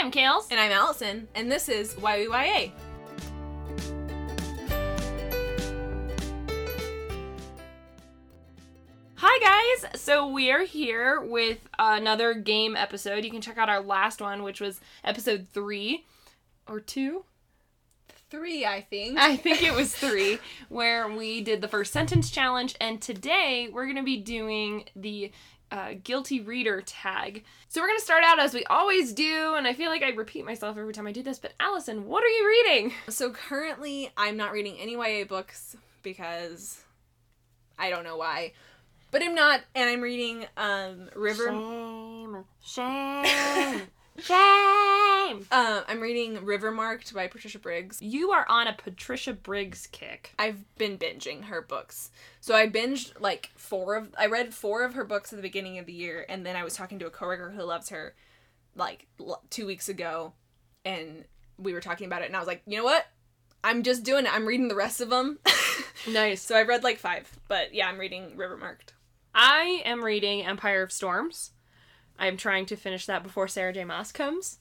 I'm 0.00 0.10
Kales. 0.10 0.46
And 0.50 0.58
I'm 0.58 0.72
Allison, 0.72 1.28
and 1.34 1.52
this 1.52 1.68
is 1.68 1.92
YWYA. 1.96 2.72
Hi, 9.16 9.82
guys. 9.82 10.00
So, 10.00 10.26
we 10.28 10.50
are 10.52 10.64
here 10.64 11.20
with 11.20 11.68
another 11.78 12.32
game 12.32 12.76
episode. 12.76 13.26
You 13.26 13.30
can 13.30 13.42
check 13.42 13.58
out 13.58 13.68
our 13.68 13.82
last 13.82 14.22
one, 14.22 14.42
which 14.42 14.58
was 14.58 14.80
episode 15.04 15.48
three 15.52 16.06
or 16.66 16.80
two. 16.80 17.26
Three, 18.30 18.64
I 18.64 18.80
think. 18.80 19.18
I 19.18 19.36
think 19.36 19.62
it 19.62 19.74
was 19.74 19.94
three, 19.94 20.38
where 20.70 21.10
we 21.10 21.42
did 21.42 21.60
the 21.60 21.68
first 21.68 21.92
sentence 21.92 22.30
challenge. 22.30 22.74
And 22.80 23.02
today 23.02 23.68
we're 23.70 23.84
going 23.84 23.96
to 23.96 24.02
be 24.02 24.16
doing 24.16 24.84
the 24.96 25.30
uh, 25.70 25.94
guilty 26.02 26.40
reader 26.40 26.82
tag. 26.82 27.44
So, 27.68 27.80
we're 27.80 27.88
going 27.88 27.98
to 27.98 28.04
start 28.04 28.24
out 28.24 28.38
as 28.38 28.54
we 28.54 28.64
always 28.64 29.12
do. 29.12 29.54
And 29.54 29.66
I 29.66 29.74
feel 29.74 29.90
like 29.90 30.02
I 30.02 30.10
repeat 30.10 30.44
myself 30.44 30.76
every 30.76 30.92
time 30.92 31.06
I 31.06 31.12
do 31.12 31.22
this. 31.22 31.38
But, 31.38 31.52
Allison, 31.60 32.06
what 32.06 32.24
are 32.24 32.28
you 32.28 32.46
reading? 32.46 32.92
So 33.08 33.30
currently, 33.30 34.10
I'm 34.16 34.36
not 34.36 34.52
reading 34.52 34.76
any 34.78 34.94
YA 34.94 35.24
books 35.24 35.76
because 36.02 36.82
I 37.78 37.90
don't 37.90 38.04
know 38.04 38.16
why. 38.16 38.52
But 39.10 39.22
I'm 39.22 39.34
not, 39.34 39.60
and 39.74 39.90
I'm 39.90 40.00
reading 40.00 40.46
um, 40.56 41.10
River. 41.16 41.48
Shame. 41.48 42.44
Shame. 42.62 43.80
Shame. 44.22 45.46
Uh, 45.50 45.82
I'm 45.88 46.00
reading 46.00 46.44
River 46.44 46.70
Marked 46.70 47.14
by 47.14 47.26
Patricia 47.28 47.58
Briggs. 47.58 48.00
You 48.02 48.30
are 48.32 48.44
on 48.48 48.66
a 48.66 48.72
Patricia 48.72 49.32
Briggs 49.32 49.86
kick. 49.86 50.34
I've 50.38 50.64
been 50.76 50.98
binging 50.98 51.44
her 51.44 51.62
books. 51.62 52.10
So 52.40 52.54
I 52.54 52.68
binged 52.68 53.12
like 53.20 53.50
four 53.56 53.94
of 53.96 54.14
I 54.18 54.26
read 54.26 54.52
four 54.54 54.84
of 54.84 54.94
her 54.94 55.04
books 55.04 55.32
at 55.32 55.36
the 55.36 55.42
beginning 55.42 55.78
of 55.78 55.86
the 55.86 55.92
year 55.92 56.26
and 56.28 56.44
then 56.44 56.56
I 56.56 56.64
was 56.64 56.74
talking 56.74 56.98
to 57.00 57.06
a 57.06 57.10
coworker 57.10 57.50
who 57.50 57.62
loves 57.62 57.88
her 57.90 58.14
like 58.76 59.06
l- 59.20 59.42
2 59.50 59.66
weeks 59.66 59.88
ago 59.88 60.32
and 60.84 61.24
we 61.58 61.72
were 61.72 61.80
talking 61.80 62.06
about 62.06 62.22
it 62.22 62.26
and 62.26 62.36
I 62.36 62.38
was 62.38 62.48
like, 62.48 62.62
"You 62.66 62.78
know 62.78 62.84
what? 62.84 63.06
I'm 63.62 63.82
just 63.82 64.02
doing 64.04 64.24
it. 64.26 64.34
I'm 64.34 64.46
reading 64.46 64.68
the 64.68 64.74
rest 64.74 65.00
of 65.00 65.10
them." 65.10 65.38
Nice. 66.08 66.40
so 66.40 66.56
I've 66.56 66.66
read 66.68 66.82
like 66.82 66.98
5, 66.98 67.40
but 67.46 67.74
yeah, 67.74 67.86
I'm 67.86 67.98
reading 67.98 68.34
River 68.34 68.56
Marked. 68.56 68.94
I 69.34 69.82
am 69.84 70.02
reading 70.02 70.42
Empire 70.46 70.82
of 70.82 70.90
Storms. 70.92 71.50
I'm 72.20 72.36
trying 72.36 72.66
to 72.66 72.76
finish 72.76 73.06
that 73.06 73.24
before 73.24 73.48
Sarah 73.48 73.72
J. 73.72 73.84
Maas 73.84 74.12
comes. 74.12 74.58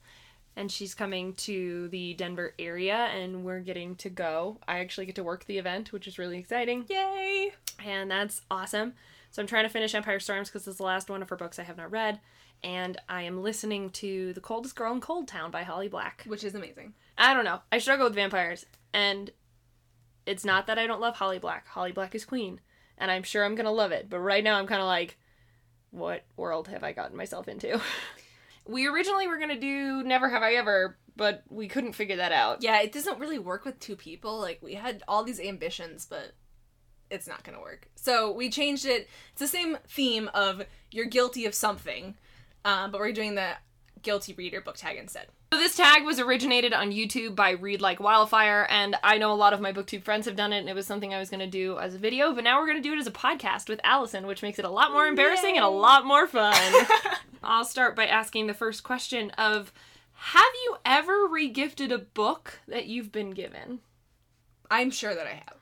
And 0.55 0.71
she's 0.71 0.95
coming 0.95 1.35
to 1.35 1.87
the 1.89 2.15
Denver 2.15 2.53
area, 2.57 2.95
and 2.95 3.45
we're 3.45 3.59
getting 3.59 3.95
to 3.97 4.09
go. 4.09 4.57
I 4.67 4.79
actually 4.79 5.05
get 5.05 5.15
to 5.15 5.23
work 5.23 5.45
the 5.45 5.59
event, 5.59 5.93
which 5.93 6.07
is 6.07 6.17
really 6.17 6.37
exciting. 6.37 6.85
Yay! 6.89 7.53
And 7.85 8.09
that's 8.09 8.41
awesome. 8.49 8.93
So 9.31 9.41
I'm 9.41 9.47
trying 9.47 9.63
to 9.63 9.69
finish 9.69 9.93
Empire 9.93 10.19
Storms 10.19 10.49
because 10.49 10.67
it's 10.67 10.77
the 10.77 10.83
last 10.83 11.09
one 11.09 11.21
of 11.21 11.29
her 11.29 11.35
books 11.35 11.59
I 11.59 11.63
have 11.63 11.77
not 11.77 11.91
read. 11.91 12.19
And 12.63 12.97
I 13.07 13.21
am 13.21 13.41
listening 13.41 13.89
to 13.91 14.33
The 14.33 14.41
Coldest 14.41 14.75
Girl 14.75 14.91
in 14.91 14.99
Coldtown 14.99 15.51
by 15.51 15.63
Holly 15.63 15.87
Black. 15.87 16.23
Which 16.25 16.43
is 16.43 16.55
amazing. 16.55 16.93
I 17.17 17.33
don't 17.33 17.45
know. 17.45 17.61
I 17.71 17.77
struggle 17.77 18.07
with 18.07 18.15
vampires. 18.15 18.65
And 18.93 19.29
it's 20.25 20.43
not 20.43 20.67
that 20.67 20.79
I 20.79 20.87
don't 20.87 20.99
love 20.99 21.15
Holly 21.15 21.39
Black. 21.39 21.67
Holly 21.67 21.91
Black 21.91 22.15
is 22.15 22.25
queen. 22.25 22.59
And 22.97 23.11
I'm 23.11 23.23
sure 23.23 23.45
I'm 23.45 23.55
going 23.55 23.65
to 23.65 23.71
love 23.71 23.91
it. 23.91 24.09
But 24.09 24.19
right 24.19 24.43
now 24.43 24.55
I'm 24.57 24.67
kind 24.67 24.81
of 24.81 24.87
like, 24.87 25.17
what 25.91 26.23
world 26.37 26.67
have 26.67 26.83
I 26.83 26.91
gotten 26.91 27.17
myself 27.17 27.47
into? 27.47 27.81
we 28.67 28.87
originally 28.87 29.27
were 29.27 29.37
going 29.37 29.49
to 29.49 29.59
do 29.59 30.03
Never 30.03 30.29
Have 30.29 30.43
I 30.43 30.53
Ever, 30.53 30.97
but 31.15 31.43
we 31.49 31.67
couldn't 31.67 31.93
figure 31.93 32.17
that 32.17 32.31
out. 32.31 32.61
Yeah, 32.61 32.81
it 32.81 32.91
doesn't 32.91 33.19
really 33.19 33.39
work 33.39 33.65
with 33.65 33.79
two 33.79 33.95
people. 33.95 34.39
Like 34.39 34.59
we 34.61 34.75
had 34.75 35.03
all 35.07 35.23
these 35.23 35.39
ambitions, 35.39 36.05
but 36.09 36.33
it's 37.09 37.27
not 37.27 37.43
going 37.43 37.57
to 37.57 37.61
work. 37.61 37.89
So 37.95 38.31
we 38.31 38.49
changed 38.49 38.85
it. 38.85 39.09
It's 39.31 39.39
the 39.39 39.47
same 39.47 39.77
theme 39.87 40.29
of 40.33 40.63
you're 40.91 41.05
guilty 41.05 41.45
of 41.45 41.55
something, 41.55 42.15
uh, 42.63 42.87
but 42.87 42.99
we're 42.99 43.11
doing 43.11 43.35
the 43.35 43.53
guilty 44.01 44.33
reader 44.33 44.61
book 44.61 44.77
tag 44.77 44.97
instead. 44.97 45.27
So 45.53 45.59
this 45.59 45.75
tag 45.75 46.03
was 46.03 46.19
originated 46.19 46.73
on 46.73 46.91
YouTube 46.91 47.35
by 47.35 47.51
Read 47.51 47.81
Like 47.81 47.99
Wildfire, 47.99 48.67
and 48.69 48.95
I 49.03 49.17
know 49.17 49.31
a 49.31 49.35
lot 49.35 49.53
of 49.53 49.61
my 49.61 49.73
booktube 49.73 50.03
friends 50.03 50.25
have 50.25 50.35
done 50.35 50.53
it, 50.53 50.59
and 50.59 50.69
it 50.69 50.75
was 50.75 50.85
something 50.87 51.13
I 51.13 51.19
was 51.19 51.29
going 51.29 51.39
to 51.39 51.47
do 51.47 51.77
as 51.79 51.95
a 51.95 51.99
video, 51.99 52.33
but 52.33 52.43
now 52.43 52.59
we're 52.59 52.67
going 52.67 52.81
to 52.81 52.87
do 52.87 52.93
it 52.93 52.99
as 52.99 53.07
a 53.07 53.11
podcast 53.11 53.69
with 53.69 53.79
Allison, 53.83 54.27
which 54.27 54.41
makes 54.41 54.59
it 54.59 54.65
a 54.65 54.69
lot 54.69 54.91
more 54.91 55.07
embarrassing 55.07 55.55
and 55.55 55.65
a 55.65 55.69
lot 55.69 56.05
more 56.05 56.27
fun. 56.27 56.55
I'll 57.43 57.65
start 57.65 57.95
by 57.95 58.05
asking 58.05 58.47
the 58.47 58.53
first 58.53 58.83
question 58.83 59.31
of 59.31 59.71
have 60.13 60.53
you 60.65 60.75
ever 60.85 61.27
regifted 61.29 61.93
a 61.93 61.97
book 61.97 62.59
that 62.67 62.87
you've 62.87 63.11
been 63.11 63.31
given? 63.31 63.79
I'm 64.69 64.91
sure 64.91 65.15
that 65.15 65.25
I 65.25 65.41
have, 65.45 65.57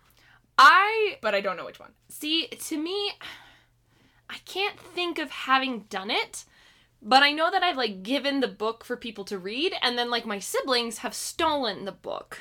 I 0.58 1.18
but 1.22 1.36
I 1.36 1.42
don't 1.42 1.58
know 1.58 1.66
which 1.66 1.80
one. 1.80 1.92
see 2.10 2.48
to 2.48 2.78
me 2.78 3.12
I 4.30 4.38
can't 4.46 4.80
think 4.80 5.20
of 5.20 5.32
having 5.32 5.82
done 5.90 6.12
it, 6.12 6.46
but 7.02 7.24
I 7.24 7.32
know 7.32 7.50
that 7.52 7.64
I've 7.64 7.78
like 7.78 8.04
given 8.04 8.40
the 8.40 8.48
book 8.48 8.84
for 8.84 8.96
people 8.98 9.24
to 9.26 9.38
read 9.38 9.74
and 9.82 9.98
then 9.98 10.10
like 10.10 10.26
my 10.26 10.40
siblings 10.40 11.00
have 11.00 11.14
stolen 11.14 11.86
the 11.86 11.92
book. 11.92 12.40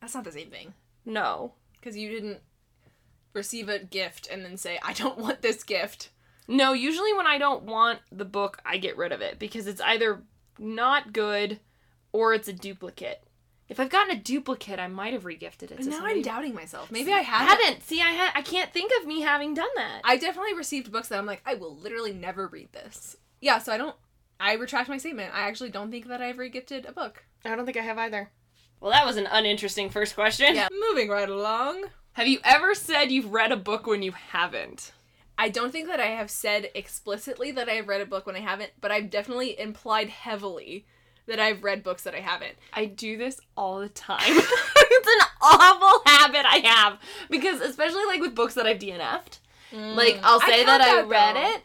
That's 0.00 0.14
not 0.14 0.24
the 0.24 0.32
same 0.32 0.50
thing 0.50 0.74
No. 1.04 1.52
because 1.74 1.96
you 1.96 2.08
didn't 2.10 2.40
receive 3.34 3.68
a 3.68 3.78
gift 3.78 4.28
and 4.30 4.44
then 4.44 4.56
say 4.56 4.78
I 4.82 4.92
don't 4.92 5.18
want 5.18 5.42
this 5.42 5.62
gift. 5.62 6.10
No, 6.48 6.72
usually 6.72 7.12
when 7.14 7.26
I 7.26 7.38
don't 7.38 7.62
want 7.62 8.00
the 8.10 8.24
book, 8.24 8.58
I 8.66 8.76
get 8.78 8.96
rid 8.96 9.12
of 9.12 9.20
it 9.20 9.38
because 9.38 9.66
it's 9.66 9.80
either 9.80 10.22
not 10.58 11.12
good 11.12 11.60
or 12.12 12.34
it's 12.34 12.48
a 12.48 12.52
duplicate. 12.52 13.22
If 13.68 13.80
I've 13.80 13.88
gotten 13.88 14.14
a 14.14 14.20
duplicate, 14.20 14.78
I 14.78 14.88
might 14.88 15.14
have 15.14 15.22
regifted 15.22 15.70
it. 15.70 15.78
To 15.80 15.84
now 15.88 15.92
somebody. 15.96 16.16
I'm 16.16 16.22
doubting 16.22 16.52
myself. 16.54 16.90
Maybe 16.90 17.10
I 17.12 17.18
I 17.18 17.22
haven't. 17.22 17.64
haven't. 17.64 17.82
See, 17.84 18.02
I 18.02 18.12
ha- 18.12 18.32
I 18.34 18.42
can't 18.42 18.70
think 18.70 18.92
of 19.00 19.06
me 19.06 19.22
having 19.22 19.54
done 19.54 19.68
that. 19.76 20.02
I 20.04 20.16
definitely 20.18 20.52
received 20.54 20.92
books 20.92 21.08
that 21.08 21.18
I'm 21.18 21.24
like, 21.24 21.40
I 21.46 21.54
will 21.54 21.74
literally 21.76 22.12
never 22.12 22.48
read 22.48 22.72
this. 22.72 23.16
Yeah, 23.42 23.58
so 23.58 23.72
I 23.72 23.76
don't. 23.76 23.94
I 24.40 24.54
retract 24.54 24.88
my 24.88 24.96
statement. 24.96 25.34
I 25.34 25.42
actually 25.42 25.68
don't 25.70 25.90
think 25.90 26.08
that 26.08 26.22
I've 26.22 26.36
regifted 26.36 26.88
a 26.88 26.92
book. 26.92 27.24
I 27.44 27.54
don't 27.54 27.66
think 27.66 27.76
I 27.76 27.82
have 27.82 27.98
either. 27.98 28.30
Well, 28.80 28.92
that 28.92 29.04
was 29.04 29.16
an 29.16 29.28
uninteresting 29.30 29.90
first 29.90 30.14
question. 30.14 30.54
Yeah, 30.54 30.68
moving 30.88 31.08
right 31.10 31.28
along. 31.28 31.84
Have 32.12 32.26
you 32.28 32.38
ever 32.44 32.74
said 32.74 33.10
you've 33.12 33.32
read 33.32 33.52
a 33.52 33.56
book 33.56 33.86
when 33.86 34.02
you 34.02 34.12
haven't? 34.12 34.92
I 35.38 35.48
don't 35.48 35.70
think 35.72 35.88
that 35.88 36.00
I 36.00 36.06
have 36.06 36.30
said 36.30 36.70
explicitly 36.74 37.50
that 37.52 37.68
I 37.68 37.72
have 37.72 37.88
read 37.88 38.00
a 38.00 38.06
book 38.06 38.26
when 38.26 38.36
I 38.36 38.40
haven't, 38.40 38.70
but 38.80 38.90
I've 38.90 39.10
definitely 39.10 39.58
implied 39.58 40.08
heavily 40.08 40.86
that 41.26 41.40
I've 41.40 41.64
read 41.64 41.82
books 41.82 42.02
that 42.04 42.14
I 42.14 42.20
haven't. 42.20 42.54
I 42.72 42.84
do 42.86 43.16
this 43.16 43.40
all 43.56 43.78
the 43.80 43.88
time. 43.88 44.20
it's 44.26 45.08
an 45.08 45.26
awful 45.40 46.02
habit 46.04 46.44
I 46.46 46.58
have 46.64 46.98
because 47.30 47.60
especially 47.60 48.04
like 48.06 48.20
with 48.20 48.34
books 48.34 48.54
that 48.54 48.66
I've 48.66 48.78
DNF'd. 48.78 49.38
Like 49.72 50.20
I'll 50.22 50.38
Mm. 50.40 50.44
I 50.44 50.50
say 50.50 50.64
that 50.66 50.80
I 50.82 50.94
that, 50.96 51.08
read 51.08 51.36
though. 51.36 51.50
it, 51.56 51.62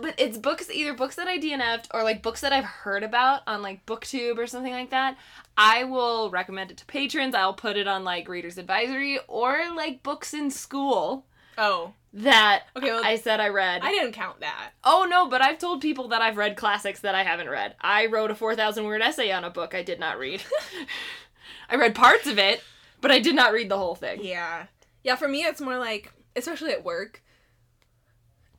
but 0.00 0.14
it's 0.18 0.38
books 0.38 0.70
either 0.70 0.94
books 0.94 1.16
that 1.16 1.28
I 1.28 1.38
DNF'd 1.38 1.88
or 1.92 2.02
like 2.02 2.22
books 2.22 2.40
that 2.40 2.52
I've 2.52 2.64
heard 2.64 3.02
about 3.02 3.42
on 3.46 3.62
like 3.62 3.84
BookTube 3.86 4.38
or 4.38 4.46
something 4.46 4.72
like 4.72 4.90
that. 4.90 5.16
I 5.56 5.84
will 5.84 6.30
recommend 6.30 6.70
it 6.70 6.78
to 6.78 6.86
patrons. 6.86 7.34
I'll 7.34 7.54
put 7.54 7.76
it 7.76 7.86
on 7.86 8.04
like 8.04 8.28
Reader's 8.28 8.58
Advisory 8.58 9.18
or 9.28 9.74
like 9.74 10.02
books 10.02 10.32
in 10.32 10.50
school 10.50 11.26
Oh, 11.58 11.92
that 12.14 12.64
Okay, 12.76 12.90
well, 12.90 13.04
I 13.04 13.16
said 13.16 13.40
I 13.40 13.48
read. 13.48 13.82
I 13.82 13.90
didn't 13.90 14.12
count 14.12 14.40
that. 14.40 14.70
Oh 14.84 15.06
no, 15.08 15.28
but 15.28 15.42
I've 15.42 15.58
told 15.58 15.80
people 15.80 16.08
that 16.08 16.22
I've 16.22 16.36
read 16.36 16.56
classics 16.56 17.00
that 17.00 17.14
I 17.14 17.22
haven't 17.22 17.48
read. 17.48 17.74
I 17.80 18.06
wrote 18.06 18.30
a 18.30 18.34
4,000 18.34 18.84
word 18.84 19.02
essay 19.02 19.30
on 19.32 19.44
a 19.44 19.50
book 19.50 19.74
I 19.74 19.82
did 19.82 20.00
not 20.00 20.18
read. 20.18 20.42
I 21.68 21.76
read 21.76 21.94
parts 21.94 22.26
of 22.26 22.38
it, 22.38 22.62
but 23.00 23.10
I 23.10 23.18
did 23.18 23.34
not 23.34 23.52
read 23.52 23.68
the 23.68 23.78
whole 23.78 23.94
thing. 23.94 24.20
Yeah. 24.22 24.66
Yeah, 25.02 25.16
for 25.16 25.28
me, 25.28 25.42
it's 25.42 25.60
more 25.60 25.78
like, 25.78 26.12
especially 26.36 26.72
at 26.72 26.84
work, 26.84 27.22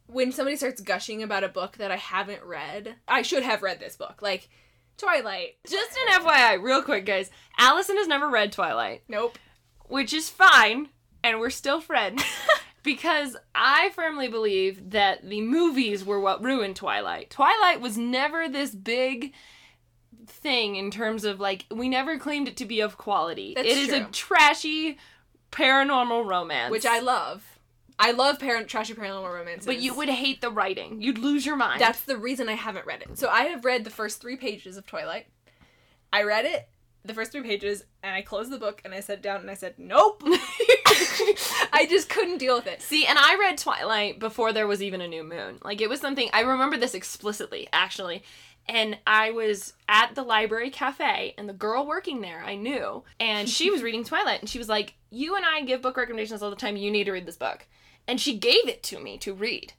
when 0.07 0.31
somebody 0.31 0.57
starts 0.57 0.81
gushing 0.81 1.23
about 1.23 1.43
a 1.43 1.49
book 1.49 1.77
that 1.77 1.91
I 1.91 1.97
haven't 1.97 2.43
read, 2.43 2.95
I 3.07 3.21
should 3.21 3.43
have 3.43 3.63
read 3.63 3.79
this 3.79 3.95
book. 3.95 4.21
Like, 4.21 4.49
Twilight. 4.97 5.55
Just 5.67 5.97
an 6.07 6.21
FYI, 6.21 6.61
real 6.61 6.83
quick, 6.83 7.05
guys. 7.05 7.31
Allison 7.57 7.97
has 7.97 8.07
never 8.07 8.29
read 8.29 8.51
Twilight, 8.51 9.03
Nope. 9.07 9.37
which 9.87 10.13
is 10.13 10.29
fine, 10.29 10.89
and 11.23 11.39
we're 11.39 11.49
still 11.49 11.81
friends. 11.81 12.23
because 12.83 13.35
I 13.55 13.89
firmly 13.95 14.27
believe 14.27 14.91
that 14.91 15.27
the 15.27 15.41
movies 15.41 16.03
were 16.05 16.19
what 16.19 16.43
ruined 16.43 16.75
Twilight. 16.75 17.29
Twilight 17.29 17.81
was 17.81 17.97
never 17.97 18.47
this 18.47 18.75
big 18.75 19.33
thing 20.27 20.75
in 20.75 20.91
terms 20.91 21.25
of 21.25 21.39
like 21.39 21.65
we 21.69 21.89
never 21.89 22.17
claimed 22.17 22.47
it 22.47 22.57
to 22.57 22.65
be 22.65 22.81
of 22.81 22.97
quality. 22.97 23.53
That's 23.55 23.67
it 23.67 23.77
is 23.77 23.89
a 23.91 24.05
trashy 24.05 24.97
paranormal 25.51 26.25
romance. 26.25 26.71
Which 26.71 26.85
I 26.85 26.99
love. 26.99 27.52
I 28.03 28.11
love 28.11 28.37
parent 28.37 28.67
trashy 28.67 28.93
paranormal 28.93 29.33
romances. 29.33 29.65
But 29.65 29.79
you 29.79 29.95
would 29.95 30.09
hate 30.09 30.41
the 30.41 30.51
writing. 30.51 31.01
You'd 31.01 31.19
lose 31.19 31.45
your 31.45 31.55
mind. 31.55 31.79
That's 31.79 32.01
the 32.01 32.17
reason 32.17 32.49
I 32.49 32.53
haven't 32.53 32.85
read 32.85 33.01
it. 33.01 33.17
So 33.17 33.29
I 33.29 33.43
have 33.43 33.63
read 33.63 33.85
the 33.85 33.89
first 33.89 34.19
three 34.19 34.35
pages 34.35 34.75
of 34.75 34.85
Twilight. 34.85 35.27
I 36.11 36.23
read 36.23 36.43
it, 36.43 36.67
the 37.05 37.13
first 37.13 37.31
three 37.31 37.43
pages, 37.43 37.85
and 38.03 38.13
I 38.13 38.21
closed 38.21 38.51
the 38.51 38.57
book 38.57 38.81
and 38.83 38.93
I 38.93 38.99
sat 38.99 39.21
down 39.21 39.39
and 39.39 39.49
I 39.49 39.53
said, 39.53 39.75
Nope. 39.77 40.21
I 41.73 41.87
just 41.89 42.09
couldn't 42.09 42.39
deal 42.39 42.55
with 42.55 42.67
it. 42.67 42.81
See, 42.81 43.05
and 43.05 43.17
I 43.17 43.37
read 43.39 43.57
Twilight 43.57 44.19
before 44.19 44.51
there 44.51 44.67
was 44.67 44.83
even 44.83 44.99
a 44.99 45.07
new 45.07 45.23
moon. 45.23 45.59
Like 45.63 45.79
it 45.79 45.89
was 45.89 46.01
something 46.01 46.29
I 46.33 46.41
remember 46.41 46.75
this 46.75 46.93
explicitly, 46.93 47.69
actually. 47.71 48.23
And 48.67 48.97
I 49.07 49.31
was 49.31 49.73
at 49.87 50.15
the 50.15 50.23
library 50.23 50.69
cafe, 50.69 51.35
and 51.37 51.49
the 51.49 51.53
girl 51.53 51.85
working 51.85 52.21
there 52.21 52.41
I 52.45 52.55
knew, 52.55 53.03
and 53.19 53.49
she 53.49 53.69
was 53.69 53.83
reading 53.83 54.05
Twilight, 54.05 54.39
and 54.39 54.49
she 54.49 54.57
was 54.57 54.69
like, 54.69 54.93
"You 55.09 55.35
and 55.35 55.43
I 55.45 55.61
give 55.63 55.81
book 55.81 55.97
recommendations 55.97 56.41
all 56.41 56.49
the 56.49 56.55
time. 56.55 56.77
You 56.77 56.89
need 56.89 57.03
to 57.05 57.11
read 57.11 57.25
this 57.25 57.35
book." 57.35 57.67
And 58.07 58.19
she 58.19 58.37
gave 58.37 58.67
it 58.67 58.83
to 58.83 58.99
me 58.99 59.17
to 59.19 59.33
read. 59.33 59.73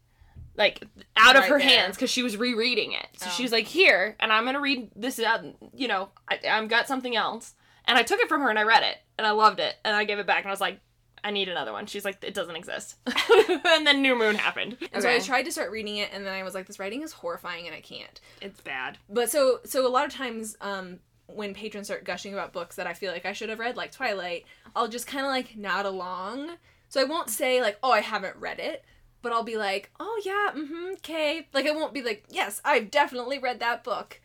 like 0.56 0.84
out 1.16 1.34
of 1.34 1.44
her 1.46 1.58
there. 1.58 1.68
hands 1.68 1.96
because 1.96 2.10
she 2.10 2.22
was 2.22 2.36
rereading 2.36 2.92
it. 2.92 3.06
So 3.16 3.26
Oh. 3.28 3.32
she 3.36 3.42
was 3.42 3.50
like, 3.50 3.66
"Here," 3.66 4.14
and 4.20 4.32
I'm 4.32 4.44
gonna 4.44 4.60
read 4.60 4.88
this 4.94 5.18
out. 5.18 5.44
You 5.74 5.88
know, 5.88 6.10
I, 6.28 6.38
I've 6.48 6.68
got 6.68 6.86
something 6.86 7.16
else, 7.16 7.54
and 7.86 7.98
I 7.98 8.04
took 8.04 8.20
it 8.20 8.28
from 8.28 8.40
her 8.42 8.50
and 8.50 8.58
I 8.58 8.62
read 8.62 8.84
it 8.84 8.98
and 9.18 9.26
I 9.26 9.32
loved 9.32 9.58
it 9.58 9.74
and 9.84 9.96
I 9.96 10.04
gave 10.04 10.18
it 10.20 10.26
back 10.28 10.38
and 10.38 10.46
I 10.46 10.50
was 10.52 10.60
like, 10.60 10.78
"I 11.24 11.32
need 11.32 11.48
another 11.48 11.72
one." 11.72 11.86
She's 11.86 12.04
like, 12.04 12.22
"It 12.22 12.34
doesn't 12.34 12.54
exist," 12.54 12.94
and 13.64 13.84
then 13.84 14.00
New 14.00 14.14
Moon 14.16 14.36
happened. 14.36 14.76
And 14.92 15.02
so 15.02 15.10
I 15.10 15.18
tried 15.18 15.42
to 15.42 15.50
start 15.52 15.72
reading 15.72 15.96
it, 15.96 16.10
and 16.12 16.24
then 16.24 16.32
I 16.32 16.44
was 16.44 16.54
like, 16.54 16.66
this 16.66 16.78
writing 16.78 17.02
is 17.02 17.12
horrifying, 17.12 17.66
and 17.66 17.74
I 17.74 17.80
can't. 17.80 18.20
it's 18.40 18.60
bad. 18.60 18.98
But 19.10 19.30
so 19.30 19.58
so 19.64 19.84
a 19.84 19.88
lot 19.90 20.06
of 20.06 20.12
times, 20.14 20.56
um, 20.60 21.00
when 21.26 21.52
patrons 21.52 21.88
start 21.88 22.04
gushing 22.04 22.32
about 22.32 22.52
books 22.52 22.76
that 22.76 22.86
I 22.86 22.92
feel 22.94 23.10
like 23.10 23.26
I 23.26 23.32
should 23.32 23.48
have 23.48 23.58
read, 23.58 23.76
like 23.76 23.90
Twilight, 23.90 24.44
I'll 24.76 24.86
just 24.88 25.08
kind 25.08 25.26
of 25.26 25.30
like 25.32 25.56
nod 25.56 25.84
along. 25.84 26.50
So 26.94 27.00
I 27.00 27.04
won't 27.06 27.28
say 27.28 27.60
like, 27.60 27.76
oh, 27.82 27.90
I 27.90 28.02
haven't 28.02 28.36
read 28.36 28.60
it, 28.60 28.84
but 29.20 29.32
I'll 29.32 29.42
be 29.42 29.56
like, 29.56 29.90
oh 29.98 30.22
yeah, 30.24 30.52
mm-hmm, 30.56 30.92
okay. 30.98 31.48
Like 31.52 31.66
I 31.66 31.72
won't 31.72 31.92
be 31.92 32.02
like, 32.02 32.22
yes, 32.30 32.60
I've 32.64 32.92
definitely 32.92 33.40
read 33.40 33.58
that 33.58 33.82
book, 33.82 34.20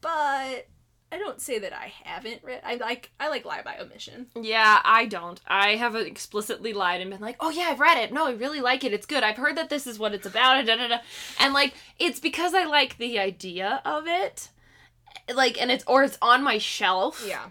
but 0.00 0.10
I 0.10 1.18
don't 1.18 1.40
say 1.40 1.60
that 1.60 1.72
I 1.72 1.92
haven't 2.02 2.42
read. 2.42 2.62
I 2.64 2.74
like 2.74 3.12
I 3.20 3.28
like 3.28 3.44
lie 3.44 3.62
by 3.62 3.78
omission. 3.78 4.26
Yeah, 4.34 4.80
I 4.84 5.06
don't. 5.06 5.40
I 5.46 5.76
have 5.76 5.94
explicitly 5.94 6.72
lied 6.72 7.00
and 7.00 7.12
been 7.12 7.20
like, 7.20 7.36
"Oh 7.38 7.50
yeah, 7.50 7.68
I've 7.68 7.78
read 7.78 7.98
it. 7.98 8.12
No, 8.12 8.26
I 8.26 8.32
really 8.32 8.60
like 8.60 8.82
it. 8.82 8.92
It's 8.92 9.06
good. 9.06 9.22
I've 9.22 9.36
heard 9.36 9.56
that 9.56 9.70
this 9.70 9.86
is 9.86 9.96
what 9.96 10.14
it's 10.14 10.26
about." 10.26 10.66
Da, 10.66 10.74
da, 10.74 10.88
da. 10.88 10.98
And 11.38 11.54
like, 11.54 11.74
it's 12.00 12.18
because 12.18 12.54
I 12.54 12.64
like 12.64 12.98
the 12.98 13.20
idea 13.20 13.80
of 13.84 14.08
it, 14.08 14.48
like, 15.32 15.62
and 15.62 15.70
it's 15.70 15.84
or 15.86 16.02
it's 16.02 16.18
on 16.20 16.42
my 16.42 16.58
shelf. 16.58 17.24
Yeah. 17.24 17.50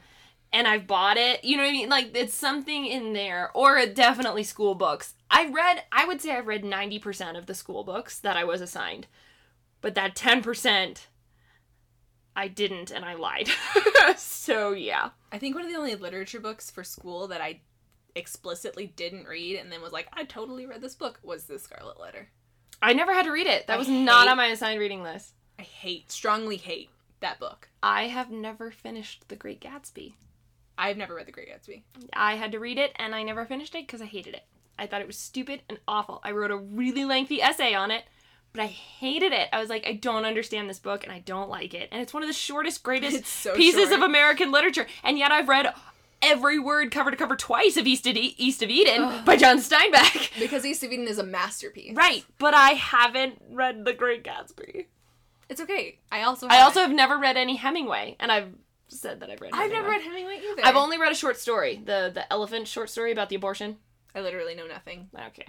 And 0.54 0.68
I've 0.68 0.88
bought 0.88 1.18
it. 1.18 1.44
You 1.44 1.58
know 1.58 1.64
what 1.64 1.70
I 1.70 1.74
mean? 1.74 1.90
Like 1.90 2.12
it's 2.16 2.36
something 2.36 2.86
in 2.86 3.14
there, 3.14 3.50
or 3.54 3.86
definitely 3.88 4.44
school 4.44 4.76
books. 4.76 5.16
I 5.30 5.50
read. 5.50 5.84
I 5.92 6.06
would 6.06 6.22
say 6.22 6.32
I 6.32 6.40
read 6.40 6.64
ninety 6.64 7.00
percent 7.00 7.36
of 7.36 7.48
the 7.48 7.56
school 7.56 7.84
books 7.84 8.20
that 8.20 8.38
I 8.38 8.44
was 8.44 8.62
assigned, 8.62 9.08
but 9.82 9.96
that 9.96 10.16
ten 10.16 10.42
percent, 10.42 11.08
I 12.36 12.48
didn't, 12.48 12.92
and 12.92 13.04
I 13.04 13.16
lied. 13.16 13.50
so 14.16 14.72
yeah. 14.72 15.10
I 15.32 15.40
think 15.40 15.56
one 15.56 15.66
of 15.66 15.72
the 15.72 15.78
only 15.78 15.96
literature 15.96 16.40
books 16.40 16.70
for 16.70 16.84
school 16.84 17.28
that 17.28 17.42
I 17.42 17.62
explicitly 18.16 18.94
didn't 18.96 19.28
read 19.28 19.60
and 19.60 19.72
then 19.72 19.82
was 19.82 19.92
like, 19.92 20.08
I 20.14 20.24
totally 20.24 20.68
read 20.68 20.82
this 20.82 20.94
book 20.94 21.20
was 21.24 21.46
The 21.46 21.58
Scarlet 21.58 22.00
Letter. 22.00 22.30
I 22.82 22.94
never 22.94 23.14
had 23.14 23.26
to 23.26 23.32
read 23.32 23.48
it. 23.48 23.66
That 23.66 23.74
I 23.74 23.78
was 23.78 23.90
not 23.90 24.28
on 24.28 24.38
my 24.38 24.48
assigned 24.48 24.80
reading 24.80 25.02
list. 25.02 25.34
I 25.58 25.64
hate, 25.64 26.12
strongly 26.12 26.58
hate 26.58 26.90
that 27.22 27.40
book. 27.40 27.70
I 27.82 28.08
have 28.10 28.30
never 28.30 28.72
finished 28.72 29.30
The 29.30 29.36
Great 29.36 29.62
Gatsby. 29.62 30.14
I've 30.78 30.98
never 30.98 31.16
read 31.16 31.28
The 31.28 31.32
Great 31.32 31.50
Gatsby. 31.50 31.84
I 32.14 32.36
had 32.36 32.52
to 32.54 32.60
read 32.60 32.78
it 32.78 32.92
and 32.96 33.14
I 33.14 33.24
never 33.24 33.46
finished 33.46 33.76
it 33.76 33.86
because 33.86 34.02
I 34.02 34.06
hated 34.06 34.34
it. 34.34 34.44
I 34.78 34.88
thought 34.88 35.02
it 35.02 35.08
was 35.08 35.18
stupid 35.18 35.62
and 35.70 35.80
awful. 35.88 36.20
I 36.24 36.32
wrote 36.32 36.52
a 36.52 36.56
really 36.58 37.06
lengthy 37.06 37.42
essay 37.42 37.74
on 37.76 37.92
it, 37.92 38.04
but 38.54 38.62
I 38.64 38.68
hated 38.68 39.32
it. 39.34 39.50
I 39.54 39.60
was 39.60 39.70
like, 39.70 39.86
I 39.88 39.94
don't 39.94 40.26
understand 40.26 40.70
this 40.70 40.80
book 40.80 41.04
and 41.04 41.12
I 41.14 41.20
don't 41.20 41.50
like 41.50 41.74
it. 41.76 41.90
And 41.92 42.02
it's 42.02 42.14
one 42.14 42.24
of 42.24 42.28
the 42.30 42.34
shortest, 42.34 42.82
greatest 42.84 43.26
so 43.44 43.56
pieces 43.56 43.90
short. 43.90 43.94
of 43.94 44.02
American 44.02 44.52
literature. 44.52 44.88
And 45.04 45.18
yet 45.20 45.32
I've 45.32 45.48
read 45.48 45.72
every 46.24 46.58
word 46.58 46.90
cover 46.90 47.12
to 47.12 47.18
cover 47.18 47.36
twice 47.36 47.78
of 47.78 47.86
East 47.86 48.08
of, 48.08 48.16
e- 48.16 48.34
East 48.38 48.64
of 48.64 48.70
Eden 48.70 49.24
by 49.26 49.36
John 49.36 49.58
Steinbeck. 49.60 50.32
Because 50.40 50.66
East 50.66 50.84
of 50.84 50.92
Eden 50.92 51.08
is 51.08 51.20
a 51.20 51.24
masterpiece. 51.24 51.96
right, 51.96 52.24
but 52.40 52.54
I 52.56 52.72
haven't 52.72 53.42
read 53.52 53.86
The 53.86 53.94
Great 53.94 54.24
Gatsby. 54.24 54.86
It's 55.50 55.62
okay. 55.62 56.00
I 56.12 56.24
also 56.24 56.48
I 56.48 56.54
haven't. 56.56 56.66
also 56.66 56.80
have 56.82 56.92
never 56.92 57.18
read 57.20 57.38
any 57.38 57.58
Hemingway, 57.58 58.16
and 58.20 58.32
I've 58.32 58.48
said 59.00 59.20
that 59.22 59.30
I've 59.30 59.42
read. 59.42 59.52
I've 59.54 59.72
never 59.72 59.90
read 59.90 60.02
Hemingway 60.02 60.40
either. 60.52 60.66
I've 60.66 60.76
only 60.76 60.98
read 60.98 61.12
a 61.12 61.16
short 61.16 61.38
story, 61.38 61.82
the 61.84 62.12
the 62.14 62.32
elephant 62.32 62.68
short 62.68 62.90
story 62.90 63.12
about 63.12 63.30
the 63.30 63.36
abortion. 63.36 63.78
I 64.16 64.22
literally 64.22 64.54
know 64.56 64.68
nothing. 64.68 65.10
Okay, 65.28 65.48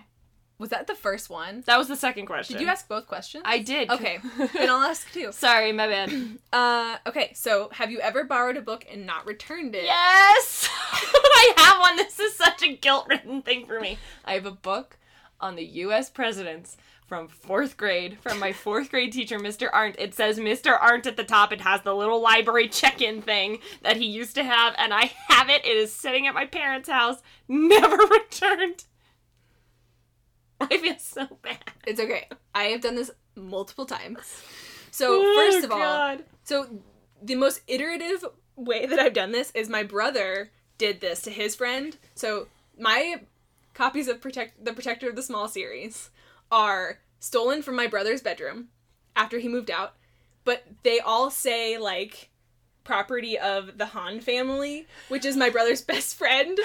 Was 0.59 0.71
that 0.71 0.87
the 0.87 0.95
first 0.95 1.29
one? 1.29 1.63
that 1.67 1.77
was 1.77 1.89
the 1.89 1.97
second 1.97 2.27
question. 2.27 2.57
Did 2.57 2.63
you 2.63 2.69
ask 2.69 2.89
both 2.89 3.07
questions? 3.07 3.43
I 3.47 3.59
did. 3.59 3.91
Okay. 3.91 4.21
then 4.55 4.71
I'll 4.71 4.83
ask 4.83 5.13
two. 5.13 5.33
Sorry, 5.33 5.71
my 5.73 5.87
bad. 5.87 6.13
Uh, 6.53 6.97
okay, 7.07 7.33
so 7.35 7.69
have 7.73 7.91
you 7.91 7.99
ever 7.99 8.23
borrowed 8.25 8.57
a 8.57 8.63
book 8.63 8.87
and 8.91 9.05
not 9.07 9.27
returned 9.27 9.75
it? 9.75 9.85
yes, 9.85 10.69
I 10.93 11.53
have 11.57 11.81
one. 11.81 11.97
This 11.97 12.19
is 12.21 12.35
such 12.37 12.63
a 12.63 12.77
guilt-ridden 12.77 13.43
thing 13.43 13.67
for 13.67 13.81
me. 13.81 13.99
I 14.25 14.35
have 14.35 14.47
a 14.47 14.53
book 14.53 14.97
on 15.41 15.57
the 15.57 15.65
U.S. 15.65 16.09
presidents 16.11 16.77
from 17.07 17.29
fourth 17.29 17.77
grade 17.77 18.19
from 18.21 18.39
my 18.39 18.53
fourth 18.53 18.91
grade 18.91 19.13
teacher, 19.13 19.39
Mr. 19.39 19.69
Arndt. 19.73 19.97
It 19.99 20.15
says 20.15 20.39
Mr. 20.39 20.77
Arndt 20.81 21.07
at 21.07 21.17
the 21.17 21.25
top. 21.25 21.53
It 21.53 21.61
has 21.61 21.83
the 21.83 21.95
little 21.95 22.21
library 22.21 22.69
check-in 22.69 23.21
thing 23.23 23.59
that 23.83 23.97
he 23.97 24.07
used 24.07 24.35
to 24.37 24.45
have, 24.45 24.75
and 24.79 24.93
I 24.95 25.13
have 25.29 25.49
it. 25.51 25.65
It 25.65 25.77
is 25.77 25.93
sitting 25.93 26.27
at 26.27 26.35
my 26.35 26.47
parents' 26.47 26.89
house, 26.89 27.19
never 27.49 27.97
returned. 28.11 28.85
I 30.61 30.79
feel 30.79 30.99
so 30.99 31.27
bad. 31.43 31.59
It's 31.87 32.01
okay. 32.01 32.29
I 32.55 32.65
have 32.65 32.81
done 32.81 32.95
this 32.95 33.11
multiple 33.37 33.85
times. 33.87 34.43
So, 34.91 35.21
Oh, 35.21 35.35
first 35.51 35.65
of 35.65 35.73
all, 35.73 35.79
God. 35.79 36.25
So 36.45 36.81
the 37.23 37.35
most 37.35 37.61
iterative 37.67 38.25
way 38.57 38.87
that 38.87 38.99
I've 38.99 39.13
done 39.15 39.33
this 39.33 39.51
is 39.55 39.69
my 39.69 39.83
brother 39.83 40.51
did 40.79 41.01
this 41.01 41.23
to 41.23 41.31
his 41.31 41.55
friend. 41.55 41.97
So 42.15 42.47
my 42.79 43.21
copies 43.75 44.09
of 44.09 44.21
Protect 44.21 44.65
the 44.65 44.73
Protector 44.73 45.09
of 45.09 45.17
the 45.17 45.23
Small 45.23 45.49
series 45.49 46.11
are 46.51 47.01
stolen 47.19 47.63
from 47.63 47.77
my 47.77 47.87
brother's 47.87 48.23
bedroom 48.23 48.69
after 49.17 49.39
he 49.39 49.49
moved 49.49 49.71
out, 49.71 49.95
but 50.45 50.65
they 50.83 51.01
all 51.01 51.31
say 51.31 51.79
like 51.79 52.31
property 52.85 53.39
of 53.39 53.79
the 53.79 53.87
Han 53.87 54.21
family, 54.21 54.87
which 55.09 55.25
is 55.25 55.37
my 55.37 55.51
brother's 55.51 55.83
best 55.83 56.17
friend. 56.17 56.59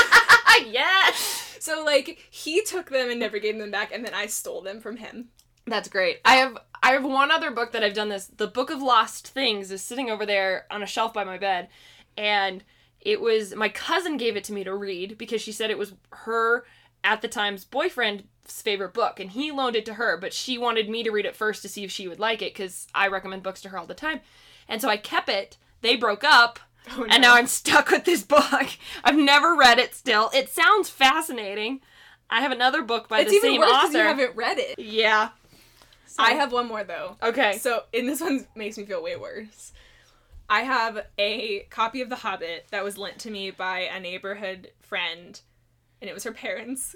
yes. 0.66 1.56
so 1.60 1.84
like 1.84 2.26
he 2.30 2.62
took 2.62 2.90
them 2.90 3.10
and 3.10 3.20
never 3.20 3.38
gave 3.38 3.58
them 3.58 3.70
back 3.70 3.92
and 3.92 4.04
then 4.04 4.14
I 4.14 4.26
stole 4.26 4.62
them 4.62 4.80
from 4.80 4.98
him. 4.98 5.28
That's 5.66 5.88
great. 5.88 6.20
I 6.24 6.36
have 6.36 6.56
I 6.82 6.92
have 6.92 7.04
one 7.04 7.32
other 7.32 7.50
book 7.50 7.72
that 7.72 7.82
I've 7.82 7.94
done 7.94 8.08
this. 8.08 8.26
The 8.26 8.46
Book 8.46 8.70
of 8.70 8.80
Lost 8.80 9.26
Things 9.28 9.72
is 9.72 9.82
sitting 9.82 10.08
over 10.08 10.24
there 10.24 10.66
on 10.70 10.82
a 10.82 10.86
shelf 10.86 11.12
by 11.12 11.24
my 11.24 11.38
bed, 11.38 11.68
and 12.16 12.62
it 13.00 13.20
was 13.20 13.54
my 13.56 13.68
cousin 13.68 14.16
gave 14.16 14.36
it 14.36 14.44
to 14.44 14.52
me 14.52 14.62
to 14.62 14.74
read 14.74 15.18
because 15.18 15.42
she 15.42 15.50
said 15.50 15.70
it 15.70 15.78
was 15.78 15.94
her 16.10 16.64
at 17.02 17.22
the 17.22 17.28
time's 17.28 17.64
boyfriend's 17.64 18.22
favorite 18.46 18.92
book, 18.94 19.20
and 19.20 19.30
he 19.30 19.50
loaned 19.50 19.76
it 19.76 19.84
to 19.86 19.94
her, 19.94 20.16
but 20.16 20.32
she 20.32 20.58
wanted 20.58 20.88
me 20.88 21.02
to 21.02 21.10
read 21.10 21.26
it 21.26 21.36
first 21.36 21.62
to 21.62 21.68
see 21.68 21.84
if 21.84 21.90
she 21.90 22.08
would 22.08 22.18
like 22.20 22.42
it 22.42 22.54
because 22.54 22.86
I 22.94 23.08
recommend 23.08 23.42
books 23.42 23.60
to 23.62 23.68
her 23.70 23.78
all 23.78 23.86
the 23.86 23.94
time, 23.94 24.20
and 24.68 24.80
so 24.80 24.88
I 24.88 24.96
kept 24.96 25.28
it. 25.28 25.56
They 25.82 25.96
broke 25.96 26.24
up. 26.24 26.58
Oh, 26.96 27.04
And 27.10 27.20
now 27.20 27.34
I'm 27.34 27.48
stuck 27.48 27.90
with 27.90 28.04
this 28.04 28.22
book. 28.36 28.68
I've 29.02 29.16
never 29.18 29.56
read 29.56 29.80
it 29.80 29.92
still. 29.92 30.30
It 30.32 30.48
sounds 30.48 30.88
fascinating. 30.88 31.80
I 32.30 32.42
have 32.42 32.52
another 32.52 32.80
book 32.80 33.08
by 33.08 33.22
it's 33.22 33.30
the 33.30 33.36
even 33.38 33.50
same 33.54 33.60
author. 33.62 33.98
you 33.98 34.04
haven't 34.04 34.36
read 34.36 34.58
it. 34.58 34.78
Yeah. 34.78 35.30
So- 36.06 36.22
I 36.22 36.34
have 36.34 36.52
one 36.52 36.68
more 36.68 36.84
though. 36.84 37.16
Okay. 37.20 37.58
So, 37.58 37.82
and 37.92 38.08
this 38.08 38.20
one 38.20 38.46
makes 38.54 38.78
me 38.78 38.84
feel 38.84 39.02
way 39.02 39.16
worse. 39.16 39.72
I 40.48 40.60
have 40.60 41.04
a 41.18 41.66
copy 41.70 42.02
of 42.02 42.08
The 42.08 42.14
Hobbit 42.14 42.66
that 42.70 42.84
was 42.84 42.96
lent 42.96 43.18
to 43.18 43.32
me 43.32 43.50
by 43.50 43.80
a 43.80 43.98
neighborhood 43.98 44.70
friend, 44.82 45.40
and 46.00 46.08
it 46.08 46.14
was 46.14 46.22
her 46.22 46.30
parents' 46.32 46.94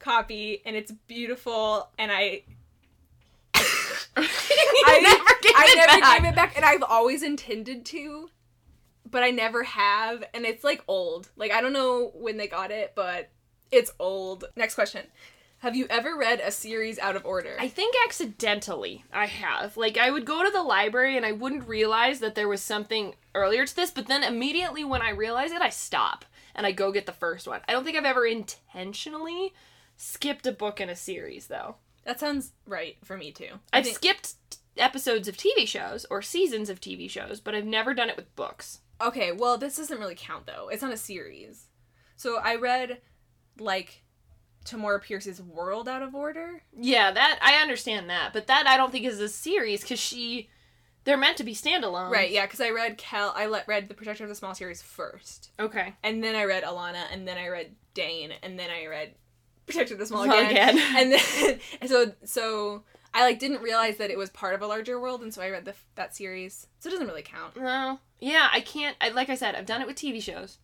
copy, 0.00 0.62
and 0.66 0.74
it's 0.74 0.90
beautiful. 1.06 1.88
And 1.98 2.10
I, 2.12 2.42
I 4.16 5.00
never 5.00 5.24
gave 5.42 5.52
I 5.54 5.66
it 5.68 5.76
never 5.76 6.00
back. 6.00 6.22
gave 6.22 6.32
it 6.32 6.34
back, 6.34 6.56
and 6.56 6.64
I've 6.64 6.82
always 6.82 7.22
intended 7.22 7.84
to, 7.86 8.30
but 9.08 9.22
I 9.22 9.30
never 9.30 9.62
have. 9.62 10.24
And 10.34 10.44
it's 10.44 10.64
like 10.64 10.82
old. 10.88 11.30
Like 11.36 11.52
I 11.52 11.60
don't 11.60 11.72
know 11.72 12.10
when 12.14 12.36
they 12.36 12.48
got 12.48 12.70
it, 12.70 12.92
but 12.96 13.30
it's 13.70 13.92
old. 13.98 14.44
Next 14.56 14.74
question. 14.74 15.06
Have 15.58 15.76
you 15.76 15.86
ever 15.90 16.16
read 16.16 16.40
a 16.40 16.50
series 16.50 16.98
out 16.98 17.16
of 17.16 17.26
order? 17.26 17.54
I 17.60 17.68
think 17.68 17.94
accidentally 18.06 19.04
I 19.12 19.26
have. 19.26 19.76
Like 19.76 19.98
I 19.98 20.10
would 20.10 20.24
go 20.24 20.42
to 20.42 20.50
the 20.50 20.62
library 20.62 21.18
and 21.18 21.26
I 21.26 21.32
wouldn't 21.32 21.68
realize 21.68 22.20
that 22.20 22.34
there 22.34 22.48
was 22.48 22.62
something 22.62 23.14
earlier 23.34 23.66
to 23.66 23.76
this, 23.76 23.90
but 23.90 24.06
then 24.06 24.24
immediately 24.24 24.84
when 24.84 25.02
I 25.02 25.10
realize 25.10 25.52
it, 25.52 25.60
I 25.60 25.68
stop 25.68 26.24
and 26.54 26.66
I 26.66 26.72
go 26.72 26.90
get 26.92 27.04
the 27.04 27.12
first 27.12 27.46
one. 27.46 27.60
I 27.68 27.72
don't 27.72 27.84
think 27.84 27.98
I've 27.98 28.06
ever 28.06 28.24
intentionally 28.24 29.52
skipped 30.00 30.46
a 30.46 30.52
book 30.52 30.80
in 30.80 30.88
a 30.88 30.96
series 30.96 31.46
though. 31.48 31.76
that 32.04 32.18
sounds 32.18 32.52
right 32.66 32.96
for 33.04 33.16
me 33.18 33.30
too. 33.30 33.60
I 33.72 33.78
I've 33.78 33.84
think- 33.84 33.96
skipped 33.96 34.34
episodes 34.76 35.28
of 35.28 35.36
TV 35.36 35.66
shows 35.68 36.06
or 36.10 36.22
seasons 36.22 36.70
of 36.70 36.80
TV 36.80 37.08
shows, 37.10 37.40
but 37.40 37.54
I've 37.54 37.66
never 37.66 37.92
done 37.92 38.08
it 38.08 38.16
with 38.16 38.34
books. 38.36 38.80
Okay, 39.00 39.32
well, 39.32 39.58
this 39.58 39.76
doesn't 39.76 39.98
really 39.98 40.14
count 40.16 40.46
though. 40.46 40.68
It's 40.68 40.82
not 40.82 40.92
a 40.92 40.96
series. 40.96 41.66
So 42.16 42.38
I 42.38 42.54
read 42.56 43.00
like 43.58 44.02
Tamora 44.64 45.02
Pierce's 45.02 45.42
World 45.42 45.88
out 45.88 46.02
of 46.02 46.14
order. 46.14 46.62
Yeah, 46.78 47.10
that 47.10 47.38
I 47.42 47.56
understand 47.62 48.08
that, 48.08 48.32
but 48.32 48.46
that 48.46 48.66
I 48.66 48.76
don't 48.78 48.90
think 48.92 49.04
is 49.04 49.20
a 49.20 49.28
series 49.28 49.84
cuz 49.84 49.98
she 49.98 50.48
they're 51.04 51.16
meant 51.16 51.38
to 51.38 51.44
be 51.44 51.54
standalone. 51.54 52.10
Right, 52.10 52.30
yeah, 52.30 52.44
because 52.46 52.60
I 52.60 52.70
read 52.70 52.98
Kel. 52.98 53.32
I 53.34 53.46
let 53.46 53.66
read 53.68 53.88
The 53.88 53.94
Protector 53.94 54.24
of 54.24 54.28
the 54.28 54.34
Small 54.34 54.54
series 54.54 54.82
first, 54.82 55.50
Okay. 55.58 55.94
and 56.02 56.22
then 56.22 56.34
I 56.36 56.44
read 56.44 56.62
Alanna, 56.62 57.04
and 57.10 57.26
then 57.26 57.38
I 57.38 57.48
read 57.48 57.74
Daine, 57.94 58.32
and 58.42 58.58
then 58.58 58.70
I 58.70 58.86
read 58.86 59.14
Protector 59.70 59.94
of 59.94 60.00
the 60.00 60.06
Small 60.06 60.24
Small 60.24 60.38
again. 60.38 60.78
again. 60.78 60.78
and 60.96 61.12
then 61.12 61.60
and 61.80 61.90
so 61.90 62.12
so 62.24 62.82
I 63.12 63.22
like 63.22 63.38
didn't 63.38 63.62
realize 63.62 63.96
that 63.98 64.10
it 64.10 64.18
was 64.18 64.30
part 64.30 64.54
of 64.54 64.62
a 64.62 64.66
larger 64.66 65.00
world, 65.00 65.22
and 65.22 65.32
so 65.32 65.42
I 65.42 65.50
read 65.50 65.64
the 65.64 65.74
that 65.96 66.14
series. 66.14 66.66
So 66.78 66.88
it 66.88 66.92
doesn't 66.92 67.06
really 67.06 67.22
count. 67.22 67.56
No. 67.56 67.98
Yeah, 68.20 68.48
I 68.52 68.60
can't. 68.60 68.96
I, 69.00 69.08
like 69.10 69.30
I 69.30 69.34
said, 69.34 69.54
I've 69.54 69.66
done 69.66 69.80
it 69.80 69.86
with 69.86 69.96
TV 69.96 70.22
shows, 70.22 70.58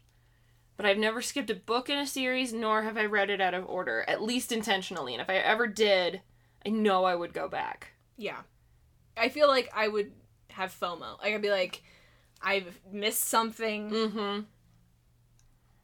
but 0.77 0.85
I've 0.85 0.99
never 0.99 1.23
skipped 1.23 1.51
a 1.51 1.55
book 1.55 1.89
in 1.89 1.99
a 1.99 2.07
series, 2.07 2.53
nor 2.53 2.83
have 2.83 2.99
I 2.99 3.07
read 3.07 3.31
it 3.31 3.41
out 3.41 3.55
of 3.55 3.67
order, 3.67 4.05
at 4.07 4.23
least 4.23 4.53
intentionally. 4.53 5.15
And 5.15 5.23
if 5.23 5.31
I 5.31 5.37
ever 5.37 5.67
did, 5.67 6.21
I 6.65 6.71
know 6.71 7.05
I 7.05 7.15
would 7.15 7.33
go 7.33 7.49
back. 7.49 7.93
Yeah. 8.17 8.41
I 9.17 9.31
feel 9.31 9.49
like 9.49 9.71
I 9.75 9.89
would 9.89 10.13
have 10.51 10.79
FOMO. 10.79 11.19
Like 11.23 11.35
I'd 11.35 11.43
be 11.43 11.51
like, 11.51 11.83
I've 12.43 12.79
missed 12.93 13.25
something. 13.25 13.91
Mm-hmm. 13.91 14.41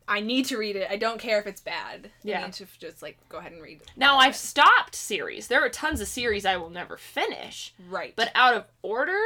I 0.09 0.21
need 0.21 0.47
to 0.47 0.57
read 0.59 0.77
it. 0.77 0.89
I 0.91 0.97
don't 0.97 1.21
care 1.21 1.39
if 1.41 1.47
it's 1.47 1.61
bad. 1.61 2.11
Yeah. 2.23 2.43
I 2.43 2.45
need 2.47 2.55
to 2.55 2.67
just 2.79 3.03
like 3.03 3.19
go 3.29 3.39
ahead 3.39 3.53
and 3.53 3.63
read 3.63 3.81
it. 3.83 3.91
Now 3.97 4.19
I've 4.19 4.37
stopped 4.37 4.95
series. 4.95 5.49
There 5.49 5.65
are 5.65 5.69
tons 5.69 6.01
of 6.01 6.09
series 6.09 6.45
I 6.45 6.57
will 6.57 6.71
never 6.71 6.97
finish, 6.97 7.75
Right. 7.89 8.15
but 8.17 8.31
out 8.35 8.55
of 8.55 8.65
order, 8.83 9.19